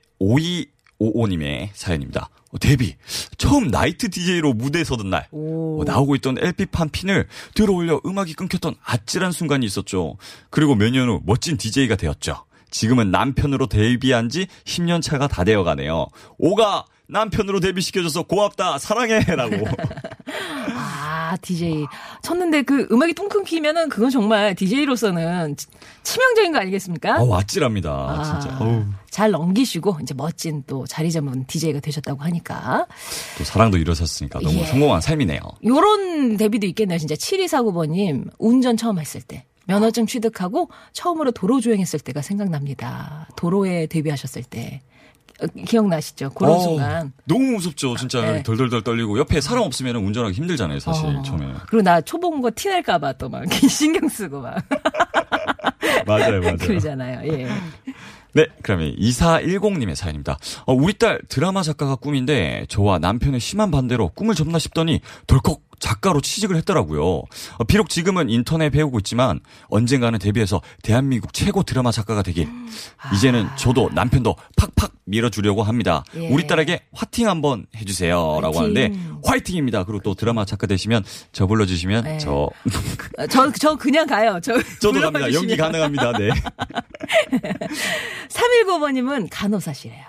5255님의 1.00 1.70
사연입니다. 1.74 2.30
어, 2.52 2.58
데뷔 2.60 2.96
처음 3.38 3.68
나이트 3.70 4.10
DJ로 4.10 4.54
무대에 4.54 4.84
서던 4.84 5.10
날 5.10 5.28
오. 5.32 5.82
어, 5.82 5.84
나오고 5.86 6.16
있던 6.18 6.38
LP판 6.40 6.90
핀을 6.90 7.28
들어올려 7.56 8.00
음악이 8.06 8.34
끊겼던 8.36 8.76
아찔한 8.84 9.32
순간이 9.32 9.66
있었죠. 9.66 10.18
그리고 10.50 10.76
몇 10.76 10.92
년 10.92 11.10
후 11.10 11.22
멋진 11.26 11.58
DJ가 11.58 11.96
되었죠. 11.96 12.46
지금은 12.70 13.12
남편으로 13.12 13.68
데뷔한 13.68 14.30
지 14.30 14.48
10년 14.66 15.02
차가 15.02 15.28
다 15.28 15.44
되어 15.44 15.64
가네요. 15.64 16.08
오가 16.38 16.86
남편으로 17.08 17.60
데뷔시켜줘서 17.60 18.24
고맙다 18.24 18.78
사랑해라고. 18.80 19.68
아, 20.76 21.38
DJ. 21.42 21.86
쳤는데 22.22 22.62
그 22.64 22.88
음악이 22.92 23.14
뚱뚱 23.14 23.44
키면은 23.44 23.90
그건 23.90 24.10
정말 24.10 24.56
DJ로서는 24.56 25.56
치명적인 26.04 26.52
거 26.54 26.60
아니겠습니까? 26.60 27.22
어우 27.22 27.34
아찔합니다 27.36 27.90
아, 27.92 28.40
진짜. 28.40 28.58
어우, 28.60 28.86
잘 29.10 29.32
넘기시고 29.32 29.98
이제 30.02 30.14
멋진 30.14 30.64
또 30.66 30.86
자리 30.86 31.12
잡은 31.12 31.46
DJ가 31.46 31.80
되셨다고 31.80 32.22
하니까 32.24 32.88
또 33.38 33.44
사랑도 33.44 33.78
이루어졌으니까 33.78 34.40
너무 34.40 34.60
예. 34.60 34.66
성공한 34.66 35.02
삶이네요. 35.02 35.40
요런 35.66 36.38
데뷔도 36.38 36.66
있겠네요. 36.68 36.98
진짜 36.98 37.16
7249번님 37.16 38.32
운전 38.40 38.78
처음 38.78 39.00
했을 39.00 39.22
때 39.22 39.46
면허증 39.66 40.08
취득하고 40.08 40.70
처음으로 40.94 41.32
도로 41.32 41.60
주행했을 41.62 42.00
때가 42.00 42.22
생각납니다. 42.22 43.28
도로에 43.38 43.88
데뷔하셨을 43.88 44.44
때 44.44 44.82
어, 44.84 44.93
기억나시죠? 45.66 46.30
그런 46.32 46.52
어우, 46.54 46.62
순간. 46.64 47.14
너무 47.26 47.44
무섭죠 47.54 47.96
진짜 47.98 48.22
네. 48.22 48.44
덜덜덜 48.44 48.84
떨리고 48.84 49.18
옆에 49.20 49.42
사람 49.42 49.64
없으면 49.64 49.96
운전하기 49.98 50.34
힘들잖아요 50.36 50.80
사실 50.80 51.06
어. 51.06 51.22
처음에. 51.22 51.54
그리고 51.68 51.82
나 51.84 52.02
초본 52.02 52.42
거 52.42 52.52
티낼까 52.56 52.98
봐 53.00 53.14
또 53.14 53.30
막 53.30 53.44
신경 53.70 54.08
쓰고 54.10 54.42
막 54.42 54.56
맞아요 56.06 56.42
맞아요. 56.42 56.58
그러잖아요. 56.58 57.22
예. 57.34 57.48
네, 58.36 58.48
그러면 58.64 58.96
2410님의 58.96 59.94
사연입니다. 59.94 60.40
어, 60.66 60.74
우리 60.74 60.94
딸 60.98 61.20
드라마 61.30 61.62
작가가 61.62 61.96
꿈인데 61.96 62.66
저와 62.68 62.98
남편의 62.98 63.40
심한 63.40 63.70
반대로 63.70 64.10
꿈을 64.10 64.34
접나 64.34 64.58
싶더니 64.58 65.02
덜컥 65.28 65.63
작가로 65.84 66.22
취직을 66.22 66.56
했더라고요. 66.58 67.04
어, 67.06 67.64
비록 67.68 67.90
지금은 67.90 68.30
인터넷 68.30 68.70
배우고 68.70 69.00
있지만 69.00 69.42
언젠가는 69.68 70.18
데뷔해서 70.18 70.62
대한민국 70.82 71.34
최고 71.34 71.62
드라마 71.64 71.92
작가가 71.92 72.22
되길. 72.22 72.48
이제는 73.14 73.50
저도 73.58 73.90
남편도 73.94 74.34
팍팍 74.56 74.94
밀어주려고 75.04 75.62
합니다. 75.64 76.06
예. 76.16 76.30
우리 76.30 76.48
딸에게 76.48 76.84
화팅 76.94 77.28
한번 77.28 77.66
해주세요. 77.76 78.40
라고 78.42 78.60
화이팅. 78.60 78.64
하는데 78.78 79.00
화이팅입니다. 79.26 79.84
그리고 79.84 80.02
또 80.04 80.14
드라마 80.16 80.46
작가 80.46 80.68
되시면 80.68 81.04
저 81.34 81.48
불러주시면 81.48 82.04
네. 82.06 82.18
저 82.18 82.32
어, 83.18 83.28
저, 83.30 83.52
저 83.52 83.76
그냥 83.76 84.08
가요. 84.08 84.40
저 84.42 84.54
저도 84.80 85.02
갑니다. 85.02 85.12
불러주시면. 85.12 85.34
연기 85.34 85.58
가능합니다. 85.58 86.18
네. 86.18 86.30
319번님은 88.30 89.28
간호사시래요. 89.30 90.06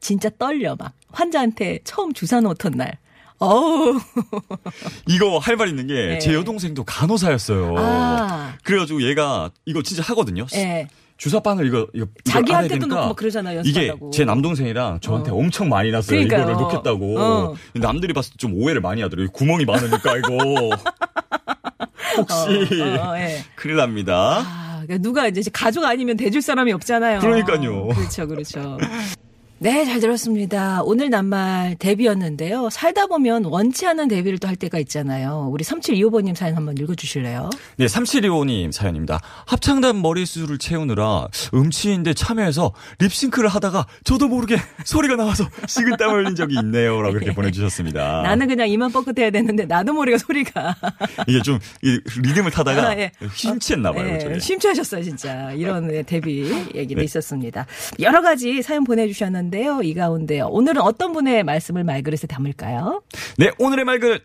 진짜 0.00 0.30
떨려, 0.38 0.76
막. 0.76 0.92
환자한테 1.10 1.80
처음 1.82 2.12
주사 2.12 2.40
놓던 2.40 2.72
날. 2.76 2.98
어우. 3.40 3.98
이거 5.06 5.38
할 5.38 5.56
말 5.56 5.68
있는 5.68 5.86
게제 5.86 6.28
네. 6.30 6.34
여동생도 6.34 6.84
간호사였어요. 6.84 7.74
아. 7.78 8.54
그래가지고 8.64 9.02
얘가 9.02 9.50
이거 9.64 9.82
진짜 9.82 10.02
하거든요. 10.04 10.46
예. 10.54 10.88
주사바늘 11.16 11.66
이거 11.66 11.88
이거 11.94 12.06
자기한테도 12.24 12.86
놓고 12.86 13.06
막 13.08 13.16
그러잖아요, 13.16 13.62
이게. 13.64 13.92
제 14.12 14.24
남동생이랑 14.24 15.00
저한테 15.00 15.32
어. 15.32 15.34
엄청 15.34 15.68
많이 15.68 15.90
났어요. 15.90 16.10
그러니까요. 16.16 16.40
이거를 16.42 16.56
놓겠다고. 16.62 17.18
어. 17.20 17.54
남들이 17.74 18.12
봤을 18.12 18.32
때 18.32 18.36
좀 18.38 18.54
오해를 18.54 18.80
많이 18.80 19.02
하더라고요. 19.02 19.30
구멍이 19.32 19.64
많으니까 19.64 20.16
이거 20.18 20.36
혹시 22.16 22.80
어, 22.82 23.10
어, 23.10 23.18
예. 23.18 23.42
큰일 23.56 23.76
납니다. 23.76 24.42
아, 24.46 24.82
그러니까 24.86 24.98
누가 25.02 25.26
이제 25.26 25.42
가족 25.52 25.84
아니면 25.84 26.16
대줄 26.16 26.40
사람이 26.40 26.72
없잖아요. 26.72 27.18
그러니까요. 27.20 27.88
그렇죠, 27.88 28.26
그렇죠. 28.28 28.78
네, 29.60 29.84
잘 29.84 29.98
들었습니다. 29.98 30.82
오늘 30.84 31.10
낱말 31.10 31.74
데뷔였는데요. 31.80 32.70
살다 32.70 33.06
보면 33.08 33.44
원치 33.44 33.86
않은 33.88 34.06
데뷔를 34.06 34.38
또 34.38 34.48
할 34.48 34.54
때가 34.56 34.78
있잖아요. 34.78 35.50
우리 35.52 35.62
3725번님 35.62 36.34
사연 36.34 36.56
한번 36.56 36.78
읽어주실래요? 36.78 37.50
네, 37.76 37.84
3725님 37.84 38.72
사연입니다. 38.72 39.20
합창단 39.46 40.00
머리수를 40.00 40.56
채우느라 40.56 41.26
음치인데 41.52 42.14
참여해서 42.14 42.72
립싱크를 43.00 43.50
하다가 43.50 43.86
저도 44.04 44.28
모르게 44.28 44.56
소리가 44.86 45.16
나와서 45.16 45.44
식은땀 45.66 46.12
흘린 46.12 46.34
적이 46.34 46.54
있네요. 46.62 47.02
라고 47.02 47.16
이렇게 47.16 47.34
보내주셨습니다. 47.34 48.22
나는 48.22 48.46
그냥 48.48 48.68
이만 48.70 48.90
뻐끗해야 48.90 49.30
되는데 49.30 49.66
나도 49.66 49.92
모르게 49.92 50.16
소리가. 50.16 50.76
이게 51.28 51.42
좀이 51.42 51.58
리듬을 52.22 52.50
타다가 52.52 52.88
아, 52.90 52.96
예. 52.98 53.10
심취했나봐요. 53.34 54.04
네, 54.04 54.18
저게. 54.18 54.38
심취하셨어요, 54.38 55.02
진짜. 55.02 55.52
이런 55.52 55.88
네, 55.88 56.02
데뷔 56.08 56.48
얘기도 56.74 57.00
네. 57.00 57.04
있었습니다. 57.04 57.66
여러 58.00 58.22
가지 58.22 58.62
사연 58.62 58.84
보내주셨는데 58.84 59.47
요. 59.66 59.80
이 59.82 59.94
가운데 59.94 60.40
오늘은 60.40 60.80
어떤 60.82 61.12
분의 61.12 61.44
말씀을 61.44 61.84
말그릇에 61.84 62.26
담을까요? 62.28 63.02
네, 63.36 63.50
오늘의 63.58 63.84
말글 63.84 64.20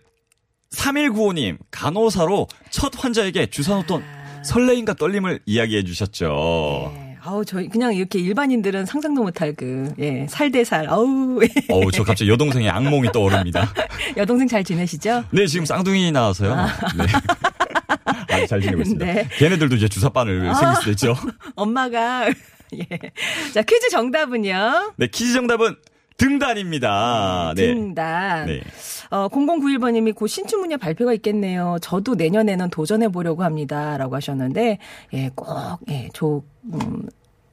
3195님 0.76 1.58
간호사로 1.72 2.48
첫 2.72 2.92
환자에게 2.96 3.48
주사 3.48 3.76
놓던 3.76 4.04
설레임과 4.44 4.96
떨림을 4.96 5.40
이야기해 5.46 5.84
주셨죠. 5.84 6.92
네. 6.96 7.18
아우, 7.26 7.46
저희 7.46 7.70
그냥 7.70 7.96
이렇게 7.96 8.20
일반인들은 8.20 8.86
상상도 8.86 9.24
못할 9.24 9.54
그, 9.56 9.94
예, 10.00 10.28
살대살. 10.30 10.90
아우, 10.90 11.40
어우, 11.70 11.90
저 11.94 12.04
갑자기 12.04 12.30
여동생의 12.30 12.70
악몽이 12.70 13.14
떠오릅니다. 13.14 13.72
여동생 14.18 14.46
잘 14.48 14.62
지내시죠? 14.62 15.24
네, 15.32 15.48
지금 15.48 15.66
쌍둥이 15.66 16.12
나와서요. 16.12 16.54
네. 16.98 17.06
아주 18.30 18.48
잘 18.48 18.60
지내고 18.60 18.82
있습니다. 18.82 19.06
네. 19.14 19.30
걔네들도 19.38 19.76
이제 19.78 19.88
주사바늘 19.88 20.54
생길 20.54 20.76
수도 20.78 20.92
있죠. 20.92 21.16
엄마가, 21.56 22.26
예. 22.80 23.00
자, 23.54 23.62
퀴즈 23.62 23.90
정답은요? 23.90 24.94
네, 24.98 25.08
퀴즈 25.08 25.34
정답은 25.34 25.76
등단입니다. 26.18 27.54
네. 27.56 27.74
등단. 27.74 28.46
네. 28.48 28.62
어, 29.10 29.28
0091번님이 29.30 30.16
곧 30.16 30.28
신춘 30.28 30.62
문예 30.62 30.78
발표가 30.78 31.14
있겠네요. 31.14 31.78
저도 31.82 32.16
내년에는 32.16 32.70
도전해 32.70 33.10
보려고 33.10 33.44
합니다. 33.44 33.98
라고 33.98 34.16
하셨는데, 34.16 34.78
예, 35.14 35.30
꼭, 35.36 35.80
예, 35.90 36.10
조, 36.14 36.44
음, 36.66 37.08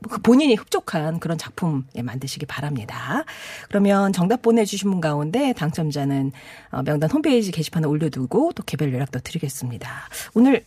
그 0.08 0.18
본인이 0.20 0.54
흡족한 0.54 1.20
그런 1.20 1.36
작품 1.36 1.84
예, 1.94 2.02
만드시기 2.02 2.46
바랍니다. 2.46 3.24
그러면 3.68 4.12
정답 4.12 4.40
보내주신 4.42 4.90
분 4.90 5.00
가운데 5.00 5.52
당첨자는 5.52 6.32
어, 6.70 6.82
명단 6.82 7.10
홈페이지 7.10 7.50
게시판에 7.50 7.86
올려두고 7.86 8.52
또 8.54 8.62
개별 8.62 8.92
연락도 8.94 9.20
드리겠습니다. 9.20 10.08
오늘 10.34 10.64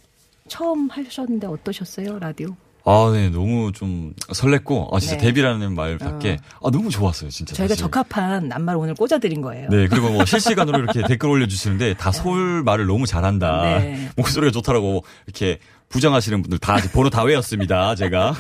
처음 0.48 0.90
하셨는데 0.90 1.48
어떠셨어요 1.48 2.20
라디오? 2.20 2.56
아, 2.86 3.12
네, 3.14 3.30
너무 3.30 3.72
좀 3.72 4.14
설렜고, 4.28 4.94
아, 4.94 5.00
진짜 5.00 5.16
네. 5.16 5.24
데뷔라는 5.28 5.74
말 5.74 5.98
밖에, 5.98 6.38
아, 6.62 6.70
너무 6.70 6.90
좋았어요, 6.90 7.30
진짜. 7.30 7.56
저희가 7.56 7.76
사실. 7.76 7.84
적합한 7.84 8.50
낱말 8.50 8.76
오늘 8.76 8.94
꽂아드린 8.94 9.42
거예요. 9.42 9.70
네, 9.70 9.88
그리고 9.88 10.10
뭐 10.10 10.26
실시간으로 10.26 10.80
이렇게 10.80 11.02
댓글 11.08 11.30
올려주시는데 11.30 11.94
다 11.94 12.12
서울 12.12 12.62
말을 12.64 12.86
너무 12.86 13.06
잘한다. 13.06 13.80
네. 13.80 14.10
목소리가 14.18 14.52
좋다라고 14.52 15.06
이렇게 15.28 15.60
부정하시는 15.88 16.42
분들 16.42 16.58
다 16.58 16.76
번호 16.92 17.10
다 17.10 17.24
외웠습니다, 17.24 17.96
제가. 17.96 18.34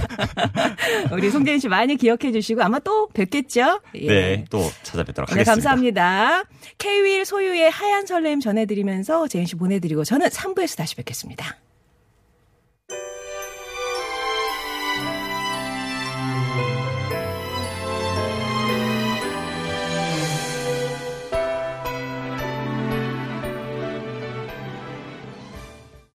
우리 1.13 1.29
송재인 1.29 1.59
씨 1.59 1.69
많이 1.69 1.95
기억해 1.95 2.31
주시고 2.33 2.63
아마 2.63 2.79
또 2.79 3.07
뵙겠죠? 3.09 3.79
예. 3.95 4.07
네, 4.07 4.45
또 4.49 4.59
찾아뵙도록 4.81 5.29
네, 5.29 5.33
하겠습니다. 5.33 5.51
감사합니다. 5.53 6.43
K-윌 6.79 7.23
소유의 7.25 7.69
하얀 7.69 8.05
설렘 8.07 8.41
전해드리면서 8.41 9.27
재인 9.29 9.45
씨 9.45 9.55
보내드리고 9.55 10.03
저는 10.03 10.27
3부에서 10.27 10.77
다시 10.77 10.95
뵙겠습니다. 10.95 11.55